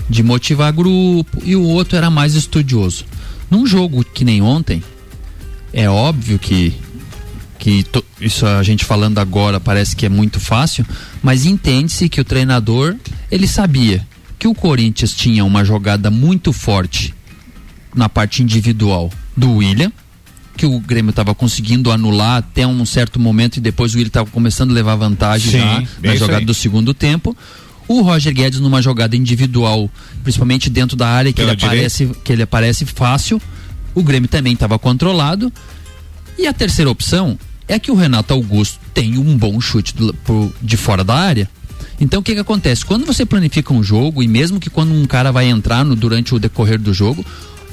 [0.09, 3.05] de motivar grupo e o outro era mais estudioso.
[3.51, 4.83] Num jogo que nem ontem,
[5.73, 6.75] é óbvio que
[7.59, 10.85] que to, isso a gente falando agora parece que é muito fácil,
[11.23, 12.95] mas entende-se que o treinador
[13.31, 14.07] ele sabia
[14.39, 17.15] que o Corinthians tinha uma jogada muito forte
[17.95, 19.91] na parte individual do William,
[20.57, 24.31] que o Grêmio estava conseguindo anular até um certo momento e depois o William estava
[24.31, 26.45] começando a levar vantagem Sim, já na jogada aí.
[26.45, 27.37] do segundo tempo.
[27.87, 29.91] O Roger Guedes numa jogada individual,
[30.23, 33.41] principalmente dentro da área que ele, aparece, que ele aparece fácil,
[33.95, 35.53] o Grêmio também estava controlado.
[36.39, 37.39] E a terceira opção
[37.69, 41.49] é que o Renato Augusto tem um bom chute do, pro, de fora da área.
[42.01, 42.85] Então o que que acontece?
[42.85, 46.35] Quando você planifica um jogo e mesmo que quando um cara vai entrar no, durante
[46.35, 47.25] o decorrer do jogo,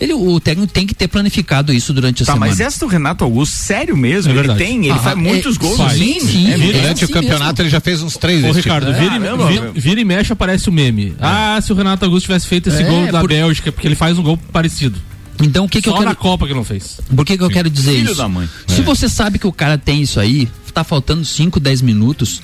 [0.01, 2.49] ele, o técnico tem que ter planificado isso durante a tá, semana.
[2.49, 4.33] Mas essa do Renato Augusto, sério mesmo?
[4.33, 5.93] É ele tem, ele ah, faz é, muitos gols faz.
[5.93, 6.51] Sim, sim.
[6.51, 7.61] É, durante assim o campeonato mesmo.
[7.61, 8.43] ele já fez uns três.
[8.43, 8.99] Ô, Ricardo, tipo.
[8.99, 11.09] vira, é, vira, vira, e mexe aparece o meme.
[11.09, 11.13] É.
[11.21, 13.29] Ah, se o Renato Augusto tivesse feito esse é, gol da por...
[13.29, 14.99] Bélgica, porque ele faz um gol parecido.
[15.39, 16.09] Então o que, que Só eu quero.
[16.09, 16.99] na Copa que não fez.
[17.15, 18.17] Por que, que eu quero dizer Filho isso?
[18.17, 18.49] Da mãe.
[18.67, 22.41] Se você sabe que o cara tem isso aí, tá faltando 5, 10 minutos,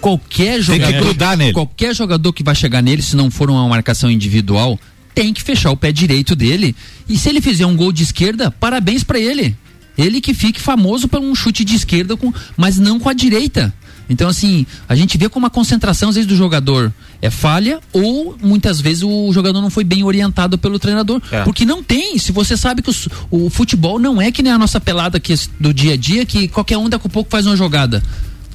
[0.00, 1.52] Qualquer Tem jogador, que grudar nele.
[1.52, 4.78] qualquer jogador que vai chegar nele, se não for uma marcação individual,
[5.20, 6.76] tem que fechar o pé direito dele.
[7.08, 9.56] E se ele fizer um gol de esquerda, parabéns pra ele.
[9.96, 13.74] Ele que fique famoso por um chute de esquerda, com, mas não com a direita.
[14.08, 18.38] Então, assim, a gente vê como a concentração, às vezes, do jogador é falha ou
[18.40, 21.20] muitas vezes o jogador não foi bem orientado pelo treinador.
[21.32, 21.42] É.
[21.42, 22.16] Porque não tem.
[22.16, 25.34] Se você sabe que os- o futebol não é que nem a nossa pelada aqui
[25.58, 28.02] do dia a dia, que qualquer um daqui a pouco faz uma jogada.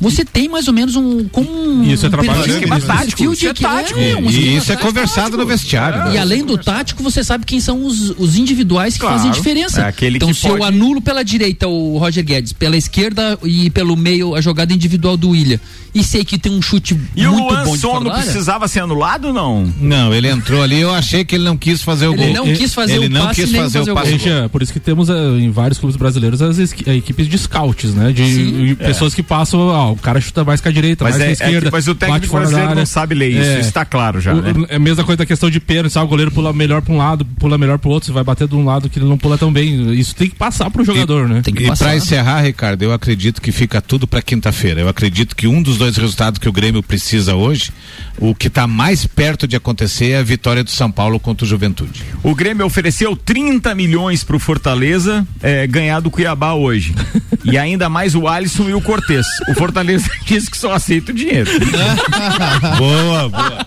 [0.02, 1.24] Você tem mais ou menos um.
[1.30, 4.00] Como um Isso é trabalho esquema um tático, isso é tático.
[4.00, 4.88] é, um E isso é tático.
[4.88, 6.00] conversado no vestiário.
[6.06, 6.16] né?
[6.16, 9.18] E além do tático, você sabe quem são os, os individuais que Claro.
[9.18, 9.82] fazem diferença.
[9.82, 13.38] É aquele então, que se eu pode- anulo pela direita o Roger Guedes, pela esquerda
[13.44, 15.60] e pelo meio a jogada individual do William,
[15.96, 18.68] e sei que tem um chute E o muito Luan bom de fora área, precisava
[18.68, 19.72] ser anulado ou não?
[19.80, 22.46] Não, ele entrou ali, eu achei que ele não quis fazer o Ele gol.
[22.48, 24.18] não quis fazer ele o não passe quis nem fazer fazer o passe.
[24.18, 24.34] gol.
[24.34, 28.12] é por isso que temos eh, em vários clubes brasileiros as equipes de scouts, né?
[28.12, 31.26] De pessoas que passam, ó, o cara chuta mais com a direita, Mas mais é-
[31.26, 31.70] com a é que- esquerda.
[31.72, 34.54] mas o técnico brasileiro não sabe ler isso, isso tá claro já, O- né?
[34.70, 36.06] É a mesma coisa da questão de pênalti, sabe?
[36.06, 38.56] O goleiro pula melhor pra um lado, pula melhor pro outro, você vai bater de
[38.56, 39.94] um lado que ele não pula tão bem.
[39.94, 41.42] Isso tem que passar pro jogador, né?
[41.44, 41.86] Tem que E passar.
[41.86, 44.82] pra encerrar, Ricardo, eu acredito que fica tudo pra quinta-feira.
[44.82, 47.72] Eu acredito que um dos dois resultados que o Grêmio precisa hoje,
[48.18, 51.48] o que tá mais perto de acontecer é a vitória do São Paulo contra o
[51.48, 52.04] Juventude.
[52.22, 56.94] O Grêmio ofereceu 30 milhões pro Fortaleza é, ganhar do Cuiabá hoje.
[57.44, 59.26] e ainda mais o Alisson e o Cortez.
[59.50, 59.73] O Fortaleza
[60.26, 61.50] disse que só aceita o dinheiro.
[62.78, 63.66] boa, boa.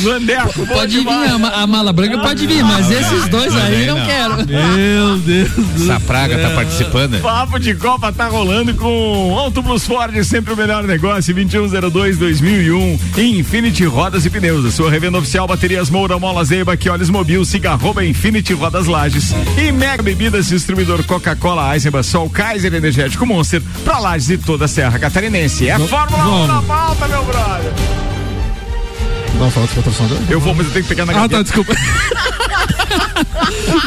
[0.00, 3.98] Vandeco, bom Pode vir, a, a mala branca pode vir, mas esses dois aí não,
[3.98, 4.06] não.
[4.06, 4.36] quero.
[4.46, 7.12] Meu Deus do Essa praga tá participando.
[7.12, 7.20] né?
[7.20, 13.38] Papo de Copa tá rolando com Auto Plus Ford, sempre o melhor negócio, 2102-2001, e
[13.38, 17.44] Infinity Rodas e Pneus, a sua revenda oficial, baterias Moura, Mola Zeiba, que olhos mobil,
[17.44, 23.62] siga arroba Infinity Rodas Lages e Mega Bebidas, distribuidor Coca-Cola, Eisenbahn, Sol, Kaiser Energético Monster,
[23.84, 25.68] pra Lages e toda a Serra Catarinense.
[25.68, 26.66] É Fórmula 1 na vamos.
[26.66, 27.70] pauta, meu brother.
[29.36, 30.30] Vamos falar dos patrocinadores?
[30.30, 31.74] Eu vou, mas eu tenho que pegar na Ah, tá, desculpa.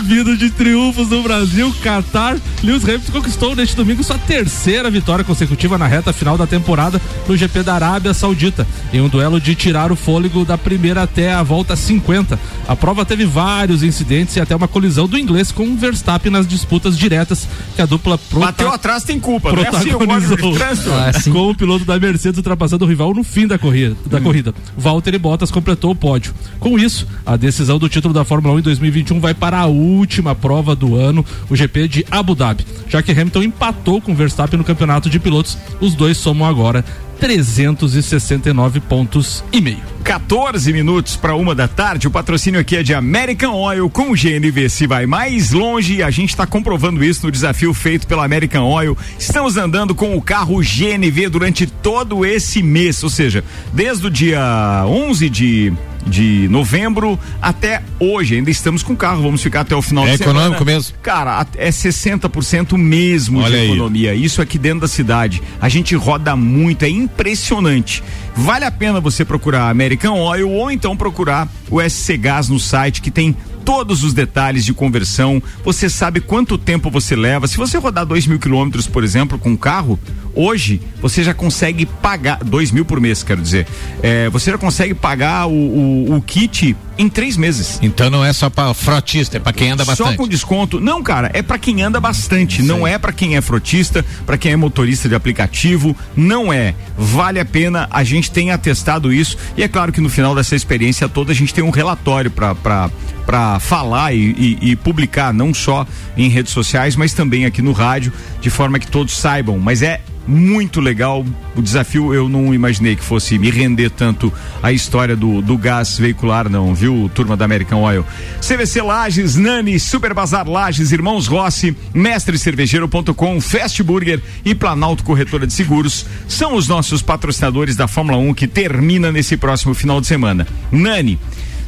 [0.03, 5.77] Vindo de triunfos no Brasil, Qatar, Lewis Hamilton conquistou neste domingo sua terceira vitória consecutiva
[5.77, 9.91] na reta final da temporada no GP da Arábia Saudita, em um duelo de tirar
[9.91, 12.39] o fôlego da primeira até a volta 50.
[12.67, 16.47] A prova teve vários incidentes e até uma colisão do inglês com o Verstappen nas
[16.47, 20.89] disputas diretas que a dupla prota- Bateu atrás, tem culpa, não é assim protagonizou trânsito?
[20.93, 21.31] Ah, sim.
[21.31, 23.95] com o piloto da Mercedes ultrapassando o rival no fim da corrida.
[24.05, 24.53] Da corrida.
[24.77, 26.33] Valtteri Bottas completou o pódio.
[26.59, 30.35] Com isso, a decisão do título da Fórmula 1 em 2021 vai para a última
[30.35, 32.65] prova do ano, o GP de Abu Dhabi.
[32.87, 36.83] Já que Hamilton empatou com Verstappen no campeonato de pilotos, os dois somam agora
[37.23, 39.81] 369 pontos e meio.
[40.03, 42.07] 14 minutos para uma da tarde.
[42.07, 44.67] O patrocínio aqui é de American Oil com o GNV.
[44.67, 48.97] Se vai mais longe, a gente está comprovando isso no desafio feito pela American Oil.
[49.17, 54.83] Estamos andando com o carro GNV durante todo esse mês, ou seja, desde o dia
[54.85, 55.73] 11 de
[56.05, 58.35] de novembro até hoje.
[58.35, 60.39] Ainda estamos com o carro, vamos ficar até o final É de semana.
[60.39, 60.95] econômico mesmo?
[61.01, 63.65] Cara, é 60% mesmo Olha de aí.
[63.67, 64.13] economia.
[64.13, 65.41] Isso aqui dentro da cidade.
[65.61, 68.03] A gente roda muito, é impressionante.
[68.35, 73.01] Vale a pena você procurar American Oil ou então procurar o SC Gás no site
[73.01, 73.35] que tem
[73.65, 75.41] todos os detalhes de conversão.
[75.63, 77.47] Você sabe quanto tempo você leva.
[77.47, 79.99] Se você rodar dois mil quilômetros, por exemplo, com um carro,
[80.35, 83.67] hoje você já consegue pagar dois mil por mês, quero dizer.
[84.01, 87.79] É, você já consegue pagar o, o- o kit em três meses.
[87.81, 90.17] Então não é só pra frotista, é pra quem anda Só bastante.
[90.17, 90.79] com desconto.
[90.79, 92.61] Não, cara, é pra quem anda bastante.
[92.61, 95.95] Não é pra quem é frotista, pra quem é motorista de aplicativo.
[96.15, 96.73] Não é.
[96.97, 97.87] Vale a pena.
[97.91, 99.37] A gente tem atestado isso.
[99.57, 102.53] E é claro que no final dessa experiência toda a gente tem um relatório pra,
[102.55, 102.89] pra,
[103.25, 105.85] pra falar e, e- e publicar, não só
[106.15, 109.57] em redes sociais, mas também aqui no rádio, de forma que todos saibam.
[109.57, 111.25] Mas é muito legal.
[111.55, 115.97] O desafio eu não imaginei que fosse me render tanto a história do, do gás
[115.97, 118.05] veicular, não, viu, turma da American Oil?
[118.39, 125.53] CVC Lages, Nani, Super Bazar Lages, Irmãos Rossi, Mestrecervejeiro.com, Fast Burger e Planalto Corretora de
[125.53, 130.47] Seguros são os nossos patrocinadores da Fórmula 1 que termina nesse próximo final de semana.
[130.71, 131.19] Nani.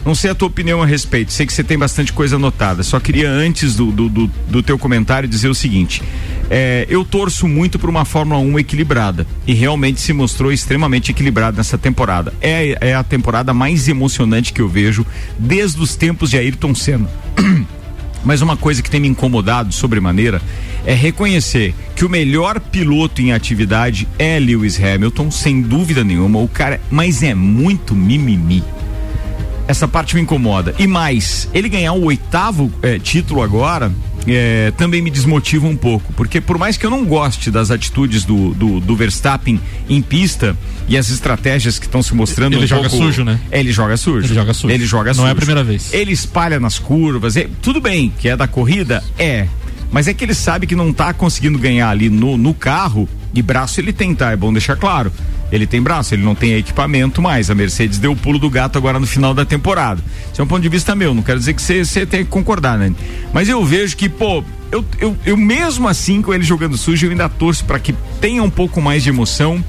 [0.06, 2.84] Não sei a tua opinião a respeito, sei que você tem bastante coisa anotada.
[2.84, 6.04] Só queria, antes do, do, do, do teu comentário, dizer o seguinte:
[6.48, 9.26] é, eu torço muito por uma Fórmula 1 equilibrada.
[9.48, 12.32] E realmente se mostrou extremamente equilibrada nessa temporada.
[12.40, 15.04] É, é a temporada mais emocionante que eu vejo
[15.40, 17.10] desde os tempos de Ayrton Senna.
[18.24, 20.42] Mas uma coisa que tem me incomodado sobremaneira
[20.86, 26.40] é reconhecer que o melhor piloto em atividade é Lewis Hamilton, sem dúvida nenhuma.
[26.40, 28.64] O cara, mas é muito mimimi.
[29.68, 30.76] Essa parte me incomoda.
[30.78, 33.92] E mais, ele ganhar o oitavo eh, título agora.
[34.28, 38.24] eh, também me desmotiva um pouco, porque por mais que eu não goste das atitudes
[38.26, 40.56] do, do, do Verstappen em pista
[40.88, 43.40] e as estratégias que estão se mostrando Ele um joga pouco- sujo, né?
[43.52, 44.26] Ele joga sujo.
[44.26, 44.74] Ele joga sujo.
[44.74, 45.36] Ele joga Não é a sujo.
[45.36, 45.94] primeira vez.
[45.94, 47.36] Ele espalha nas curvas.
[47.38, 49.04] é- tudo bem que é da corrida?
[49.18, 49.48] É.
[49.92, 53.42] Mas é que ele sabe que não tá conseguindo ganhar ali no, no carro e
[53.42, 54.32] braço ele tem, tá?
[54.32, 55.12] É bom deixar claro.
[55.56, 57.50] Ele tem braço, ele não tem equipamento mais.
[57.50, 60.02] A Mercedes deu o pulo do gato agora no final da temporada.
[60.32, 62.78] Isso é um ponto de vista meu, não quero dizer que você tem que concordar,
[62.78, 62.94] né?
[63.34, 67.12] Mas eu vejo que, pô, eu, eu, eu mesmo assim com ele jogando sujo, eu
[67.12, 69.64] ainda torço para que tenha um pouco mais de emoção.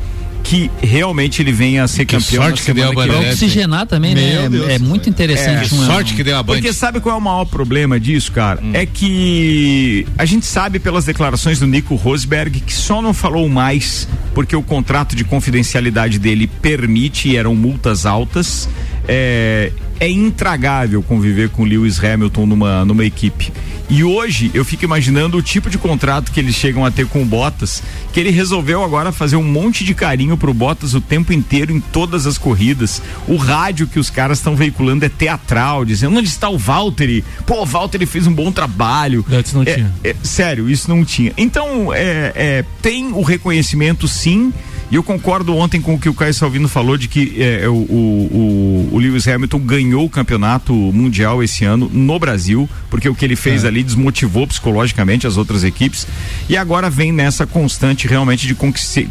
[0.49, 2.45] Que realmente ele venha a ser Que campeão.
[2.45, 2.93] sorte que deu a.
[2.93, 3.49] Bandeirantes, hein?
[3.49, 4.43] Oxigenar também, né?
[4.43, 4.69] Meu Deus.
[4.69, 5.75] É muito interessante.
[5.75, 6.55] É, sorte que deu a Band.
[6.55, 8.61] Porque sabe qual é o maior problema disso, cara?
[8.73, 14.09] É que a gente sabe pelas declarações do Nico Rosberg que só não falou mais
[14.35, 18.69] porque o contrato de confidencialidade dele permite e eram multas altas.
[19.09, 23.53] É, é intragável conviver com Lewis Hamilton numa, numa equipe.
[23.89, 27.23] E hoje eu fico imaginando o tipo de contrato que eles chegam a ter com
[27.23, 27.83] o Bottas,
[28.13, 31.81] que ele resolveu agora fazer um monte de carinho pro Bottas o tempo inteiro em
[31.81, 33.01] todas as corridas.
[33.29, 37.25] O rádio que os caras estão veiculando é teatral, dizendo onde está o Valtteri?
[37.47, 39.25] Pô, o Valtteri fez um bom trabalho.
[39.31, 39.95] Antes não É, tinha.
[40.03, 41.33] é, sério, isso não tinha.
[41.37, 44.53] Então, é, é, tem o reconhecimento sim.
[44.89, 47.72] E eu concordo ontem com o que o Caio Salvino falou de que é, o,
[47.74, 53.14] o, o- o Lewis Hamilton ganhou o campeonato mundial esse ano no Brasil, porque o
[53.14, 56.07] que ele fez ali desmotivou psicologicamente as outras equipes.
[56.49, 58.55] E agora vem nessa constante realmente de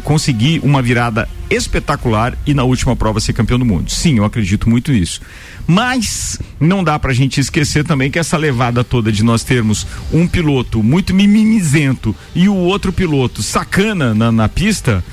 [0.02, 3.90] conseguir uma virada espetacular e na última prova ser campeão do mundo.
[3.90, 5.20] Sim, eu acredito muito nisso.
[5.66, 10.26] Mas não dá pra gente esquecer também que essa levada toda de nós termos um
[10.26, 15.04] piloto muito mimimizento e o outro piloto sacana na, na pista,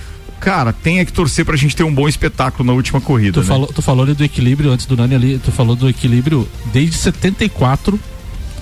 [0.43, 3.33] cara, tem que torcer pra gente ter um bom espetáculo na última corrida.
[3.33, 3.45] Tu, né?
[3.45, 6.97] falou, tu falou ali do equilíbrio antes do Nani ali, tu falou do equilíbrio desde
[6.97, 7.97] 74.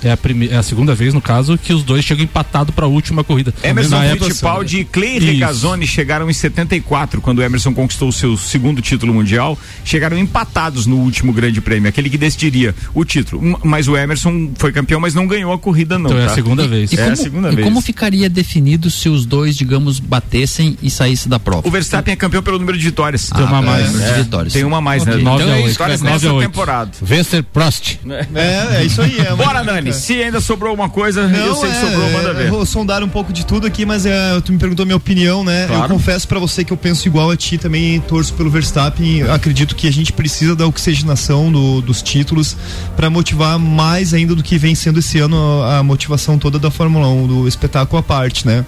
[0.04, 2.88] É a, primeira, é a segunda vez, no caso, que os dois chegam empatados pra
[2.88, 3.54] última corrida.
[3.64, 5.20] Emerson Fittipaldi e Clay.
[5.20, 10.86] Regazzoni chegaram em 74, quando o Emerson conquistou o seu segundo título mundial, chegaram empatados
[10.86, 13.60] no último grande prêmio, aquele que decidiria o título.
[13.64, 16.36] Mas o Emerson foi campeão, mas não ganhou a corrida não, Então é a tá?
[16.36, 16.92] segunda vez.
[16.92, 17.68] E é como, a segunda e vez.
[17.68, 21.68] como ficaria definido se os dois, digamos, batessem e saíssem da prova?
[21.68, 23.30] O Verstappen é campeão pelo número de vitórias.
[23.30, 24.02] Tem uma a mais.
[24.02, 24.54] É, vitórias.
[24.54, 25.14] Tem uma a mais, né?
[25.14, 25.24] Ok.
[25.24, 25.72] Nove Então a é oito.
[25.72, 26.50] Vitórias nessa a oito.
[26.50, 26.92] temporada.
[27.02, 27.98] Vester Prost.
[28.34, 29.20] É, é isso aí.
[29.20, 29.74] É Bora, dica.
[29.94, 32.46] Se ainda sobrou uma coisa, eu Não, sei que é, sobrou, manda é, ver.
[32.48, 35.44] Eu vou sondar um pouco de tudo aqui, mas é, tu me perguntou minha opinião,
[35.44, 35.66] né?
[35.68, 35.84] Claro.
[35.86, 39.20] Eu confesso pra você que eu penso igual a ti, também torço pelo Verstappen.
[39.20, 42.56] Eu Acredito que a gente precisa da oxigenação do- dos títulos
[42.96, 46.70] pra motivar mais ainda do que vem sendo esse ano a, a motivação toda da
[46.72, 48.66] Fórmula 1, do espetáculo à parte, né?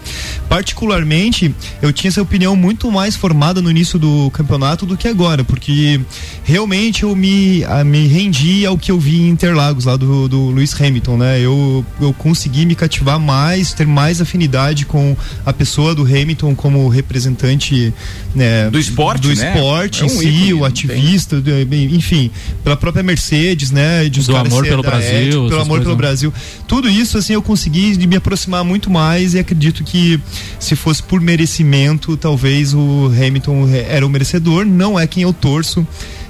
[0.49, 5.43] Particularmente, eu tinha essa opinião muito mais formada no início do campeonato do que agora,
[5.43, 5.99] porque
[6.43, 10.49] realmente eu me, a, me rendi ao que eu vi em Interlagos, lá do, do
[10.51, 11.39] Lewis Hamilton, né?
[11.39, 16.87] Eu, eu consegui me cativar mais, ter mais afinidade com a pessoa do Hamilton como
[16.89, 17.93] representante
[18.35, 19.53] né, Do esporte, do né?
[19.53, 22.31] esporte É um em si, ícone, o ativista, do- enfim,
[22.63, 24.09] pela própria Mercedes, né?
[24.09, 25.97] De Do caras amor pelo Brasil, ética, pelo amor coisas, pelo né?
[25.97, 26.33] Brasil.
[26.67, 30.19] Tudo isso, assim, eu consegui me aproximar muito mais e acredito que
[30.59, 34.65] se fosse por merecimento, talvez o Hamilton era o merecedor.
[34.65, 35.85] Não é quem eu torço.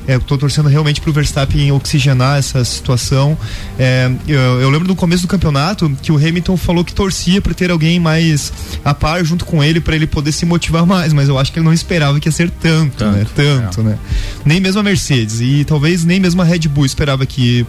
[0.07, 3.37] É, tô torcendo realmente pro Verstappen oxigenar essa situação.
[3.79, 7.53] É, eu, eu lembro no começo do campeonato que o Hamilton falou que torcia para
[7.53, 8.51] ter alguém mais
[8.83, 11.59] a par junto com ele para ele poder se motivar mais, mas eu acho que
[11.59, 13.25] ele não esperava que ia ser tanto, né?
[13.35, 13.97] Tanto, né?
[14.45, 17.65] Nem mesmo a Mercedes e talvez nem mesmo a Red Bull esperava que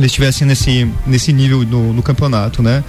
[0.00, 2.82] eles estivessem nesse, nesse nível no, no campeonato, né?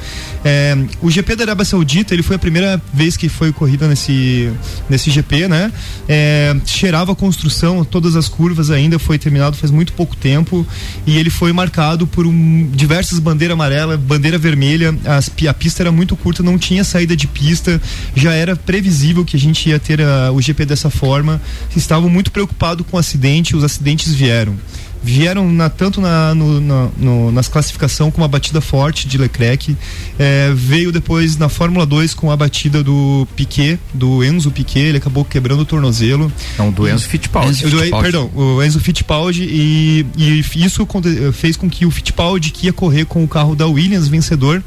[0.44, 4.52] É, o GP da Arábia Saudita, ele foi a primeira vez que foi corrida nesse,
[4.90, 5.72] nesse GP, né?
[6.08, 10.66] É, cheirava construção, todas as curvas ainda, foi terminado faz muito pouco tempo
[11.06, 15.92] e ele foi marcado por um, diversas bandeiras amarelas, bandeira vermelha, as, a pista era
[15.92, 17.82] muito curta, não tinha saída de pista,
[18.16, 21.42] já era previsível que a gente ia ter a- o GP dessa forma,
[21.76, 24.56] estavam muito preocupados com o acidente, os acidentes vieram
[25.04, 29.76] vieram na- tanto na, no, na, no- nas classificação com uma batida forte de Leclerc,
[30.20, 34.98] eh, veio depois na Fórmula 2 com a batida do Piquet, do Enzo Piquet, ele
[34.98, 36.32] acabou quebrando o tornozelo.
[36.58, 37.50] Não, do Enzo Fittipaldi.
[37.72, 40.88] Do- perdão, o Enzo Fittipaldi e, e isso
[41.34, 44.64] fez com que o Fittipaldi que ia correr com o carro da Williams vencedor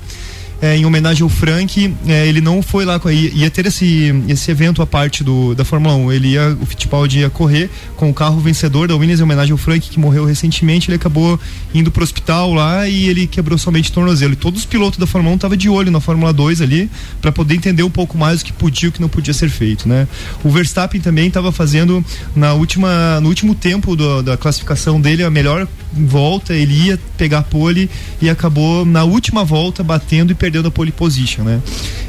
[0.65, 4.51] é, em homenagem ao Frank, é, ele não foi lá, ia, ia ter esse, esse
[4.51, 6.13] evento à parte do, da Fórmula 1.
[6.13, 9.59] Ele ia, o Fittipaldi ia correr com o carro vencedor da Williams em homenagem ao
[9.59, 10.89] Frank, que morreu recentemente.
[10.89, 11.39] Ele acabou
[11.75, 14.33] indo pro hospital lá e ele quebrou somente o tornozelo.
[14.33, 16.89] E todos os pilotos da Fórmula 1 estavam de olho na Fórmula 2 ali,
[17.21, 19.51] para poder entender um pouco mais o que podia e o que não podia ser
[19.51, 20.09] feito, né?
[20.43, 22.03] O Verstappen também estava fazendo
[22.35, 27.39] na última, no último tempo do- da classificação dele a melhor volta ele ia pegar
[27.39, 27.91] a pole
[28.21, 31.61] e acabou na última volta batendo e perdendo a pole position, né?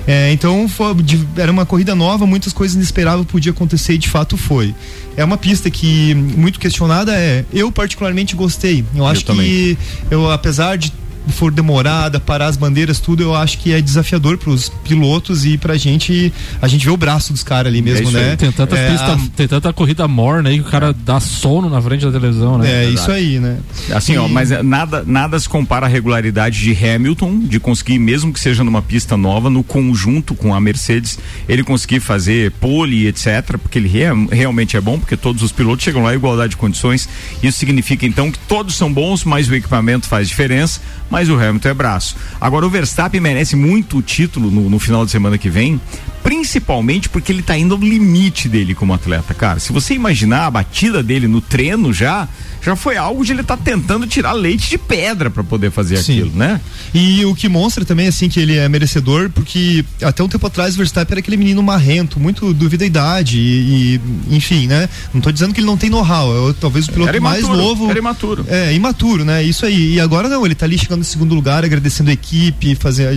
[0.08, 0.96] É, então foi,
[1.38, 4.74] era uma corrida nova, muitas coisas inesperadas podiam acontecer e de fato foi.
[5.18, 7.46] É uma pista que muito questionada é.
[7.54, 8.84] Eu particularmente gostei.
[8.94, 9.46] Eu acho também.
[9.46, 9.78] que
[10.12, 10.92] eu apesar de
[11.30, 15.58] for demorada, parar as bandeiras, tudo, eu acho que é desafiador para os pilotos e
[15.58, 18.24] pra gente, a gente vê o braço dos caras ali mesmo, isso aí.
[18.24, 18.36] né?
[18.36, 21.82] Tem tanta, É, pista, tem tanta corrida morna aí que o cara dá sono na
[21.82, 22.86] frente da televisão, né?
[22.86, 23.58] É, isso aí, né?
[23.94, 28.00] Assim, ó, E- mas é, nada, nada se compara à regularidade de Hamilton, de conseguir,
[28.00, 31.18] mesmo que seja numa pista nova, no conjunto com a Mercedes,
[31.48, 35.84] ele conseguir fazer pole, etc., porque ele rea- realmente é bom, porque todos os pilotos
[35.84, 37.08] chegam lá em igualdade de condições.
[37.44, 40.82] Isso significa, então, que todos são bons, mas o equipamento faz diferença,
[41.16, 42.18] mas o Hamilton é braço.
[42.42, 45.80] Agora, o Verstappen merece muito o título no, no final de semana que vem,
[46.22, 49.58] principalmente porque ele tá indo ao limite dele como atleta, cara.
[49.62, 52.28] Se você imaginar a batida dele no treino já,
[52.66, 56.14] já foi algo de ele estar tentando tirar leite de pedra para poder fazer Sim.
[56.14, 56.60] aquilo, né?
[56.94, 60.74] E o que mostra também, assim, que ele é merecedor, porque até um tempo atrás
[60.74, 64.90] o Verstappen era aquele menino marrento, muito dúvida da idade e, e, enfim, né?
[65.14, 67.62] Não tô dizendo que ele não tem know-how, é talvez o piloto Era mais imaturo,
[67.62, 67.90] novo.
[67.90, 68.46] era imaturo.
[68.50, 69.44] É, imaturo, né?
[69.44, 69.94] Isso aí.
[69.94, 73.10] E agora não, ele tá ali chegando em segundo lugar, agradecendo a equipe, fazer,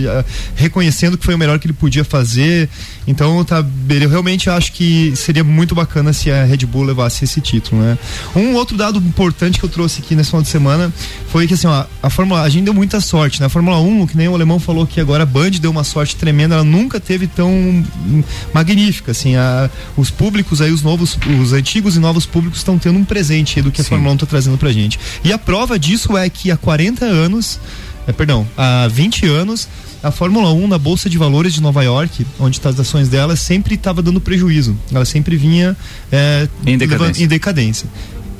[0.55, 2.69] reconhecendo que foi o melhor que ele podia fazer.
[3.07, 7.41] Então, tá, eu realmente acho que seria muito bacana se a Red Bull levasse esse
[7.41, 7.97] título, né?
[8.35, 10.91] Um outro dado importante que eu trouxe aqui nesse final de semana
[11.29, 13.45] foi que assim, ó, a Fórmula, a gente deu muita sorte, né?
[13.45, 16.15] A Fórmula 1, que nem o alemão falou que agora a Band deu uma sorte
[16.15, 17.83] tremenda, ela nunca teve tão
[18.53, 22.97] magnífica, assim, a, os públicos aí, os novos, os antigos e novos públicos estão tendo
[22.99, 24.99] um presente do que a Fórmula 1 tá trazendo pra gente.
[25.23, 27.59] E a prova disso é que há 40 anos,
[28.07, 29.67] é, perdão, há 20 anos,
[30.01, 33.35] a Fórmula 1 na Bolsa de Valores de Nova York, onde está as ações dela,
[33.35, 34.77] sempre estava dando prejuízo.
[34.93, 35.75] Ela sempre vinha
[36.11, 37.23] é, Em decadência.
[37.23, 37.87] em decadência.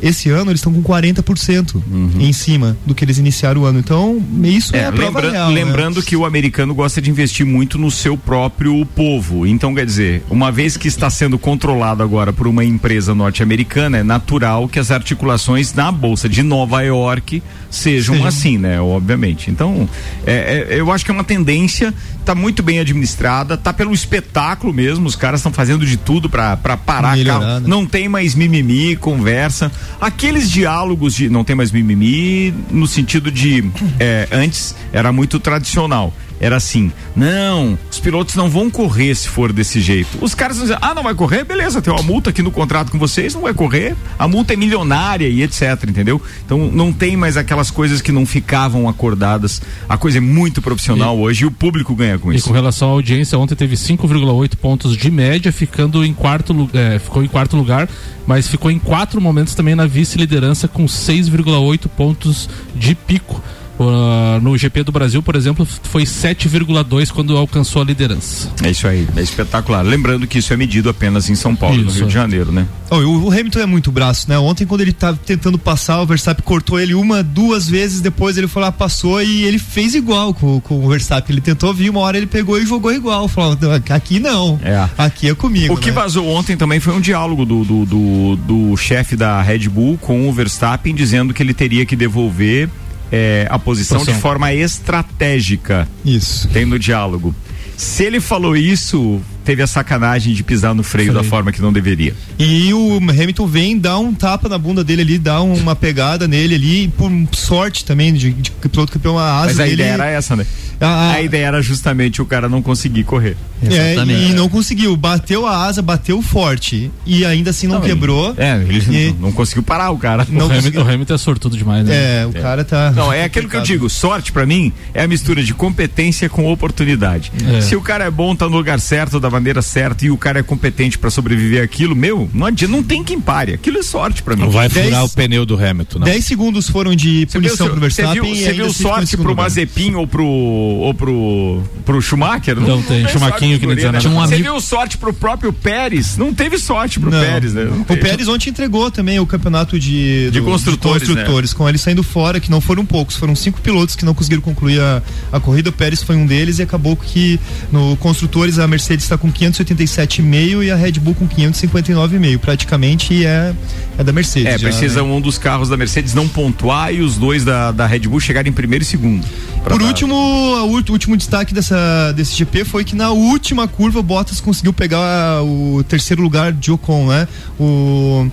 [0.02, 1.82] Esse ano eles estão com 40%
[2.20, 3.80] em cima do que eles iniciaram o ano.
[3.80, 5.50] Então, isso é, É, a prova lembra- real.
[5.52, 5.54] né?
[5.64, 9.46] lembrando que o americano gosta de investir muito no seu próprio povo.
[9.46, 14.04] Então, quer dizer, uma vez que está sendo controlado agora por uma empresa norte-americana, é
[14.04, 18.80] natural que as articulações na Bolsa de Nova York sejam assim, né?
[18.82, 19.52] Obviamente.
[19.52, 19.88] Então,
[20.26, 21.94] é- é- eu acho que é uma tendência,
[22.26, 26.56] tá muito bem administrada, tá pelo espetáculo mesmo, os caras estão fazendo de tudo para
[26.58, 27.68] parar Melhorar, né?
[27.68, 29.72] Não tem mais mimimi, conversa.
[30.00, 33.70] Aqueles diálogos de não tem mais mimimi no sentido de
[34.00, 36.14] é, antes era muito tradicional.
[36.40, 40.18] Era assim, não, os pilotos não vão correr se for desse jeito.
[40.22, 41.44] Os caras vão dizer, ah, não vai correr?
[41.44, 43.96] Beleza, tem uma multa aqui no contrato com vocês, não vai correr.
[44.18, 46.22] A multa é milionária e etc, entendeu?
[46.46, 49.62] Então não tem mais aquelas coisas que não ficavam acordadas.
[49.88, 52.48] A coisa é muito profissional hoje e o público ganha com E isso.
[52.48, 57.24] com relação à audiência, ontem teve 5,8 pontos de média, ficando em quarto lugar, ficou
[57.24, 57.90] em quarto lugar,
[58.26, 63.42] mas ficou em quatro momentos também na vice-liderança com 6,8 pontos de pico.
[63.80, 68.52] Uh, no GP do Brasil, por exemplo, foi 7,2 quando alcançou a liderança.
[68.62, 69.82] É isso aí, é espetacular.
[69.84, 72.00] Lembrando que isso é medido apenas em São Paulo, no Isso.
[72.00, 72.68] Rio de Janeiro, né?
[72.92, 74.38] Ó, o o Hamilton é muito braço, né?
[74.38, 78.48] Ontem, quando ele tava tentando passar, o Verstappen cortou ele uma, duas vezes, depois ele
[78.48, 81.34] foi lá, passou e ele fez igual com, com o Verstappen.
[81.34, 83.28] Ele tentou vir, uma hora ele pegou e jogou igual.
[83.28, 84.60] Falou, "Não, aqui não.
[84.64, 84.90] É.
[84.98, 85.74] Aqui é comigo.
[85.74, 85.96] O que né?
[85.96, 90.28] vazou ontem também foi um diálogo do, do, do, do chefe da Red Bull com
[90.28, 92.70] o Verstappen dizendo que ele teria que devolver
[93.12, 94.16] eh, a posição Posição.
[94.16, 95.88] de forma estratégica.
[96.06, 96.48] Isso.
[96.50, 97.34] Tem no diálogo.
[97.78, 101.74] Se ele falou isso, teve a sacanagem de pisar no freio da forma que não
[101.74, 102.14] deveria.
[102.38, 106.54] E o Hamilton vem, dá um tapa na bunda dele ali, dá uma pegada nele
[106.54, 109.74] ali, por sorte também de, de piloto campeão, a asa Mas a dele.
[109.74, 110.46] ideia era essa, né?
[110.80, 113.36] A- A ideia era justamente o cara não conseguir correr.
[113.62, 114.96] É, e não conseguiu.
[114.96, 116.90] Bateu a asa, bateu forte.
[117.06, 118.34] E ainda assim não, quebrou.
[118.38, 120.26] É, ele E- não, não conseguiu parar o cara.
[120.30, 122.22] Não o, Hamilton, o Hamilton é sortudo demais, né?
[122.22, 122.92] É, o cara tá.
[122.92, 126.50] Não, é aquilo que eu digo, sorte pra mim é a mistura de competência com
[126.50, 127.30] oportunidade.
[127.58, 127.60] É.
[127.60, 130.40] Se o cara é bom, tá no lugar certo, da maneira certa e o cara
[130.40, 133.54] é competente pra sobreviver aquilo, meu, não adianta, não tem quem pare.
[133.54, 134.44] Aquilo é sorte pra mim.
[134.44, 136.06] Não vai furar Dez- o pneu do Hamilton, não.
[136.06, 138.22] 10 segundos foram de viu, punição pro você Verstappen.
[138.34, 139.36] viu, você viu em sorte pro.
[139.36, 142.56] Mazepin ou pro, ou pro, pro Schumacher?
[142.60, 144.00] Não tem, sorte Schumaquinho que dizia né?
[144.00, 144.10] nada.
[144.10, 146.18] Um Você amigo- viu sorte pro próprio Pérez?
[146.18, 147.20] Não teve sorte pro Não.
[147.20, 147.64] Pérez, né?
[147.66, 147.86] Não O.
[147.86, 151.16] Pérez ontem entregou também o campeonato de, De do- construtores, né?
[151.16, 154.42] construtores, com ele saindo fora, que não foram poucos, foram cinco pilotos que não conseguiram
[154.42, 155.70] concluir a, a corrida.
[155.70, 157.40] O Pérez foi um deles e acabou que
[157.72, 162.38] no construtores a Mercedes está com 587,5 e a Red Bull com 559,5.
[162.40, 163.54] Praticamente é,
[163.98, 164.48] é da Mercedes.
[164.48, 165.10] É, já, precisa né?
[165.10, 168.50] um dos carros da Mercedes não pontuar e os dois da, da Red Bull chegarem
[168.50, 169.26] em primeiro e segundo.
[169.64, 174.40] Por último, o último destaque dessa, desse GP foi que na última curva o Bottas
[174.40, 177.28] conseguiu pegar o terceiro lugar de Ocon, né?
[177.60, 178.28] O,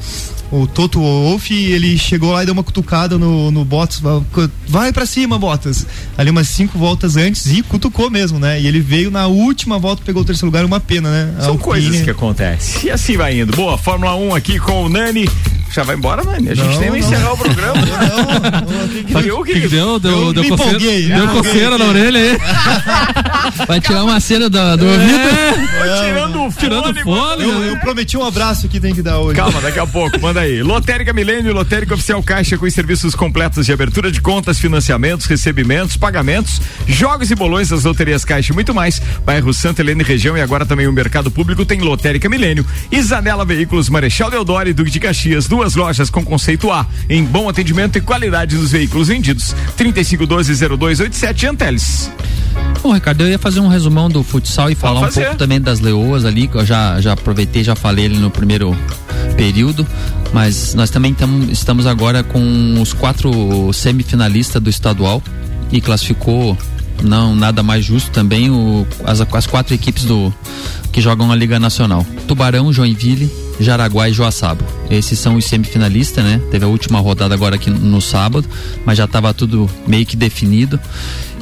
[0.63, 4.01] o Toto Wolff, ele chegou lá e deu uma cutucada no, no Bottas,
[4.69, 5.87] vai- pra cima, Bottas.
[6.17, 8.61] Ali umas cinco voltas antes e cutucou mesmo, né?
[8.61, 11.35] E ele veio na última volta, pegou o terceiro lugar, uma pena, né?
[11.41, 12.87] São Alpine- coisas que acontecem.
[12.87, 13.55] E assim vai indo.
[13.57, 15.29] Boa, Fórmula 1 aqui com o Nani.
[15.71, 16.51] Já vai embora, Nani?
[16.51, 16.97] A gente Não, tem que não.
[16.97, 17.83] encerrar o programa.
[19.39, 19.99] O que, que deu?
[19.99, 22.39] Deu, Eu deu me coceira, empolguei, deu coceira na orelha aí.
[23.67, 25.19] Vai tirar uma cera do, do ouvido?
[26.05, 27.43] tirando o Tirando fone.
[27.43, 29.37] Eu, eu prometi um abraço que tem que dar hoje.
[29.37, 30.63] Calma, daqui a pouco, manda aí.
[30.63, 35.97] Lotérica Milênio, Lotérica Oficial Caixa com os serviços completos de abertura de contas, financiamentos, recebimentos,
[35.97, 39.01] pagamentos, jogos e bolões das loterias Caixa e muito mais.
[39.25, 42.65] Bairro Santa Helena e região e agora também o mercado público tem Lotérica Milênio.
[42.91, 47.49] Isanela Veículos, Marechal Deodoro e Duque de Caxias, duas lojas com conceito A, em bom
[47.49, 49.55] atendimento e qualidade dos veículos vendidos.
[49.79, 52.11] 3512-0287 Anteles.
[52.83, 55.81] Bom, Ricardo, eu ia fazer um resumão do futsal e falar um pouco também das
[55.81, 58.77] leoas ali, que eu já, já aproveitei, já falei ali no primeiro
[59.35, 59.87] período,
[60.31, 65.23] mas nós também tamo, estamos agora com os quatro semifinalistas do estadual
[65.73, 66.57] e classificou
[67.03, 70.33] não nada mais justo também o, as, as quatro equipes do
[70.93, 72.07] que jogam a Liga Nacional.
[72.27, 73.31] Tubarão, Joinville,
[73.61, 74.65] Jaraguá e Joaçaba.
[74.91, 76.41] Esses são os semifinalistas, né?
[76.51, 78.49] Teve a última rodada agora aqui no sábado,
[78.85, 80.81] mas já estava tudo meio que definido.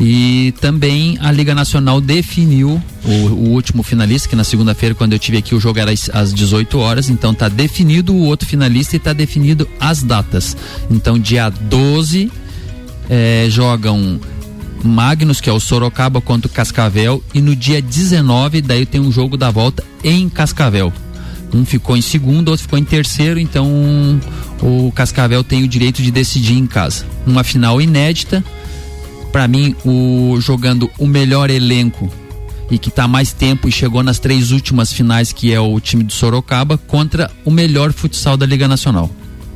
[0.00, 5.18] E também a Liga Nacional definiu o, o último finalista, que na segunda-feira, quando eu
[5.18, 7.08] tive aqui, o jogo era às, às 18 horas.
[7.08, 10.56] Então tá definido o outro finalista e tá definido as datas.
[10.90, 12.30] Então, dia 12
[13.08, 14.18] eh, jogam
[14.88, 19.10] Magnus, que é o Sorocaba contra o Cascavel, e no dia 19, daí tem um
[19.10, 20.92] jogo da volta em Cascavel.
[21.52, 23.68] Um ficou em segundo, outro ficou em terceiro, então
[24.60, 27.06] o Cascavel tem o direito de decidir em casa.
[27.26, 28.44] Uma final inédita.
[29.30, 32.12] Para mim, o jogando o melhor elenco
[32.70, 36.02] e que tá mais tempo e chegou nas três últimas finais, que é o time
[36.02, 39.10] do Sorocaba, contra o melhor futsal da Liga Nacional.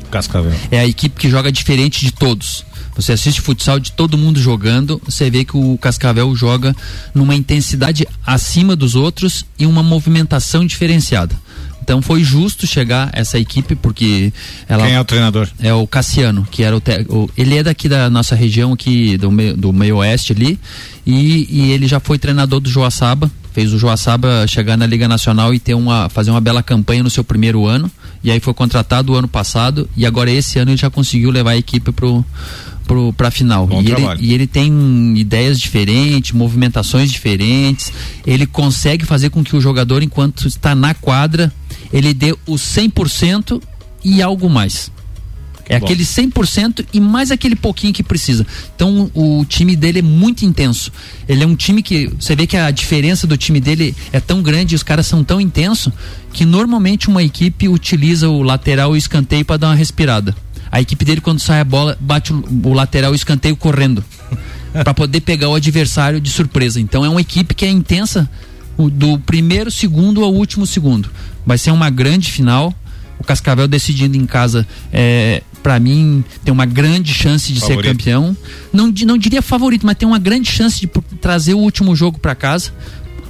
[0.09, 0.52] Cascavel.
[0.70, 2.64] É a equipe que joga diferente de todos.
[2.96, 6.74] Você assiste futsal de todo mundo jogando, você vê que o Cascavel joga
[7.14, 11.36] numa intensidade acima dos outros e uma movimentação diferenciada.
[11.80, 14.32] Então foi justo chegar essa equipe porque
[14.68, 15.48] ela Quem é o treinador?
[15.61, 19.16] é o Cassiano, que era o, te- o- ele é daqui da nossa região aqui
[19.16, 20.59] do meio, do meio oeste ali
[21.06, 25.52] e, e ele já foi treinador do Joaçaba, fez o Joaçaba chegar na Liga Nacional
[25.52, 27.90] e ter uma fazer uma bela campanha no seu primeiro ano
[28.22, 31.50] e aí foi contratado o ano passado e agora esse ano ele já conseguiu levar
[31.50, 32.24] a equipe pro
[32.86, 33.68] pro pra final.
[33.72, 37.92] E ele, e ele tem ideias diferentes, movimentações diferentes.
[38.24, 41.52] Ele consegue fazer com que o jogador, enquanto está na quadra,
[41.92, 43.61] ele dê o 100%
[44.04, 44.88] e algo mais.
[45.69, 45.85] É Bom.
[45.85, 48.47] aquele 100% e mais aquele pouquinho que precisa.
[48.75, 50.91] Então o time dele é muito intenso.
[51.29, 54.43] Ele é um time que você vê que a diferença do time dele é tão
[54.43, 55.93] grande, os caras são tão intensos
[56.33, 60.35] que normalmente uma equipe utiliza o lateral e o escanteio para dar uma respirada.
[60.71, 64.05] A equipe dele quando sai a bola bate o, lateral e o escanteio correndo
[64.73, 66.81] para poder pegar o adversário de surpresa.
[66.81, 68.29] Então é uma equipe que é intensa
[68.79, 71.11] do primeiro segundo ao último segundo.
[71.45, 72.73] Vai ser uma grande final.
[73.19, 77.90] O Cascavel decidindo em casa, é, para mim, tem uma grande chance de ser Favorito.
[77.98, 78.36] campeão.
[78.72, 80.86] Não, não diria favorito, mas tem uma grande chance de
[81.20, 82.72] trazer o último jogo para casa.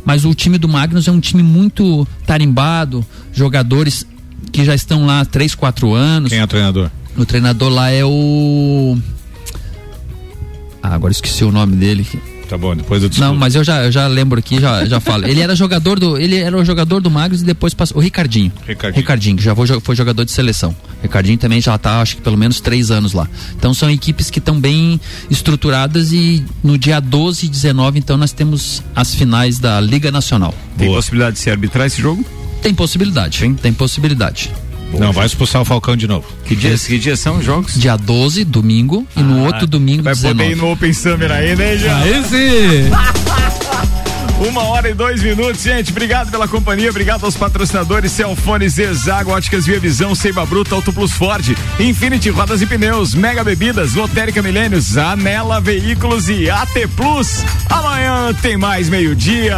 [0.04, 4.06] Mas o time do Magnus é um time muito tarimbado, jogadores
[4.52, 6.30] que já estão lá há 3, 4 anos.
[6.30, 6.90] Quem é o treinador?
[7.16, 8.96] O treinador lá é o.
[10.82, 12.06] Ah, agora esqueci o nome dele.
[12.48, 15.26] Tá bom, depois eu Não, mas eu já, eu já lembro aqui, já, já falo.
[15.26, 16.16] Ele era jogador do.
[16.16, 17.98] Ele era o jogador do Magnus e depois passou.
[17.98, 18.50] O Ricardinho.
[18.94, 19.36] Ricardinho.
[19.36, 20.74] que já foi, foi jogador de seleção.
[21.02, 23.28] Ricardinho também já tá, acho que pelo menos três anos lá.
[23.54, 24.98] Então são equipes que estão bem
[25.30, 30.54] estruturadas e no dia 12 e 19, então, nós temos as finais da Liga Nacional.
[30.76, 32.24] Tem possibilidade de se arbitrar esse jogo?
[32.62, 33.54] Tem possibilidade, hein?
[33.54, 34.50] Tem possibilidade.
[34.92, 36.26] Não, vai expulsar o Falcão de novo.
[36.44, 37.74] Que dias, que dias são os jogos?
[37.74, 40.38] Dia 12, domingo, e no outro domingo, Vai 19.
[40.38, 41.98] poder ir no Open Summer aí, né, já?
[41.98, 42.90] Aí sim!
[44.46, 45.90] Uma hora e dois minutos, gente.
[45.90, 51.10] Obrigado pela companhia, obrigado aos patrocinadores Celfone, Zezago, Óticas Via Visão, Seiba Bruta, Auto Plus
[51.12, 57.44] Ford, Infinity Rodas e Pneus, Mega Bebidas, Lotérica Milênios, Anela Veículos e AT Plus.
[57.68, 59.56] Amanhã tem mais meio-dia.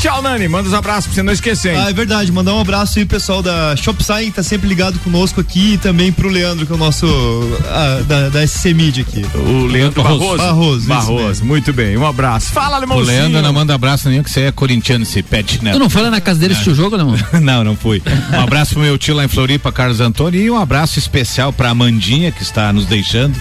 [0.00, 0.48] Tchau, Nani.
[0.48, 1.82] Manda os abraços pra você não esquecer, hein?
[1.84, 2.32] Ah, é verdade.
[2.32, 6.10] Mandar um abraço aí, pessoal da Shopside, que tá sempre ligado conosco aqui, e também
[6.10, 7.06] pro Leandro, que é o nosso
[7.68, 9.24] ah, da, da SC Media aqui.
[9.36, 10.36] O Leandro Barroso.
[10.38, 11.46] Barroso, Barroso, mesmo.
[11.46, 11.96] muito bem.
[11.98, 12.50] Um abraço.
[12.50, 13.06] Fala, O Limãozinho.
[13.06, 15.72] Leandro não manda abraço abraço nenhum, que você é corintiano, esse pet, né?
[15.72, 17.14] Tu não foi lá na casa dele assistir o jogo, não?
[17.40, 18.02] não, não fui.
[18.32, 21.70] Um abraço pro meu tio lá em Floripa, Carlos Antônio, e um abraço especial pra
[21.70, 23.36] Amandinha, que está nos deixando.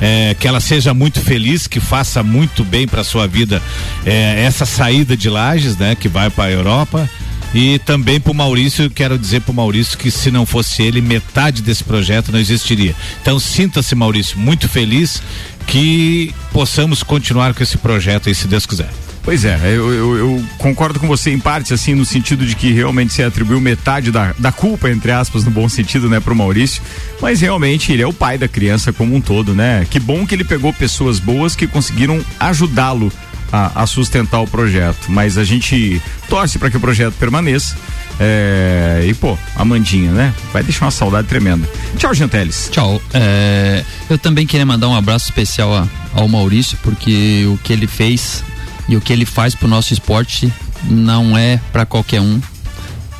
[0.00, 3.62] É, que ela seja muito feliz, que faça muito bem para sua vida
[4.04, 5.94] é, essa saída de Lages, né?
[5.94, 7.08] Que vai para a Europa.
[7.54, 11.84] E também pro Maurício, quero dizer pro Maurício que se não fosse ele, metade desse
[11.84, 12.94] projeto não existiria.
[13.22, 15.22] Então sinta-se, Maurício, muito feliz
[15.64, 18.90] que possamos continuar com esse projeto aí, se Deus quiser.
[19.24, 22.70] Pois é, eu, eu, eu, concordo com você em parte, assim, no sentido de que
[22.72, 26.82] realmente se atribuiu metade da, da culpa, entre aspas, no bom sentido, né, pro Maurício.
[27.22, 29.86] Mas realmente ele é o pai da criança como um todo, né?
[29.88, 33.10] Que bom que ele pegou pessoas boas que conseguiram ajudá-lo
[33.50, 35.06] a, a, sustentar o projeto.
[35.08, 37.76] Mas a gente torce para que o projeto permaneça.
[38.20, 40.34] É, e pô, Amandinha, né?
[40.52, 41.66] Vai deixar uma saudade tremenda.
[41.96, 42.68] Tchau, Janteles.
[42.70, 43.00] Tchau.
[43.14, 47.86] É, eu também queria mandar um abraço especial a, ao Maurício, porque o que ele
[47.86, 48.44] fez
[48.88, 50.52] e o que ele faz pro nosso esporte
[50.84, 52.40] não é para qualquer um.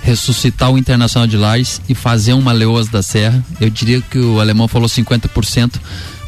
[0.02, 3.42] Ressuscitar o Internacional de Lages e fazer uma Leoas da Serra.
[3.58, 5.80] Eu diria que o alemão falou 50%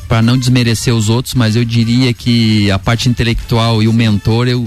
[0.09, 4.47] para não desmerecer os outros, mas eu diria que a parte intelectual e o mentor
[4.47, 4.67] eu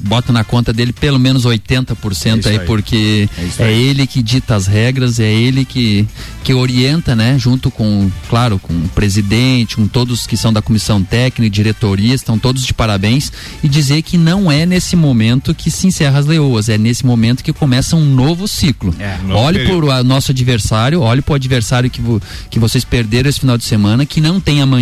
[0.00, 3.28] boto na conta dele pelo menos 80% é aí, aí, porque
[3.58, 6.06] é, é, ele que dita as regras, é ele que,
[6.42, 11.02] que orienta, né, junto com, claro, com o presidente, com todos que são da comissão
[11.02, 13.32] técnica, diretoria, estão todos de parabéns
[13.62, 17.44] e dizer que não é nesse momento que se encerra as leoas, é nesse momento
[17.44, 18.94] que começa um novo ciclo.
[18.98, 22.02] É, olhe para o nosso adversário, olhe para o adversário que,
[22.50, 24.79] que vocês perderam esse final de semana, que não tem amanhã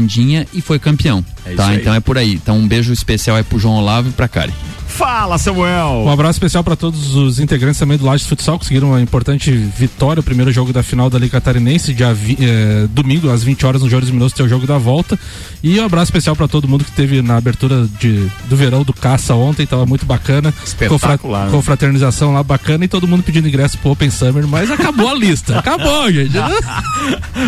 [0.53, 1.25] E foi campeão.
[1.45, 1.75] É tá?
[1.75, 2.35] Então é por aí.
[2.35, 4.53] Então um beijo especial é pro João Olavo e pra Kari.
[4.99, 6.03] Fala, Samuel!
[6.07, 10.19] Um abraço especial para todos os integrantes também do Lages Futsal, conseguiram uma importante vitória,
[10.19, 13.89] o primeiro jogo da final da Liga Catarinense, dia eh, domingo, às 20 horas, no
[13.89, 15.17] Jorge Minoso, tem o jogo da volta.
[15.63, 18.93] E um abraço especial para todo mundo que teve na abertura de, do verão do
[18.93, 20.53] Caça ontem, tava muito bacana.
[20.65, 21.49] Espetacular.
[21.49, 25.61] Confraternização lá bacana e todo mundo pedindo ingresso pro Open Summer, mas acabou a lista.
[25.69, 26.33] Acabou, gente.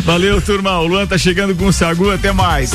[0.04, 0.78] Valeu, turma.
[0.78, 2.70] O Luan tá chegando com o Sagu, até mais.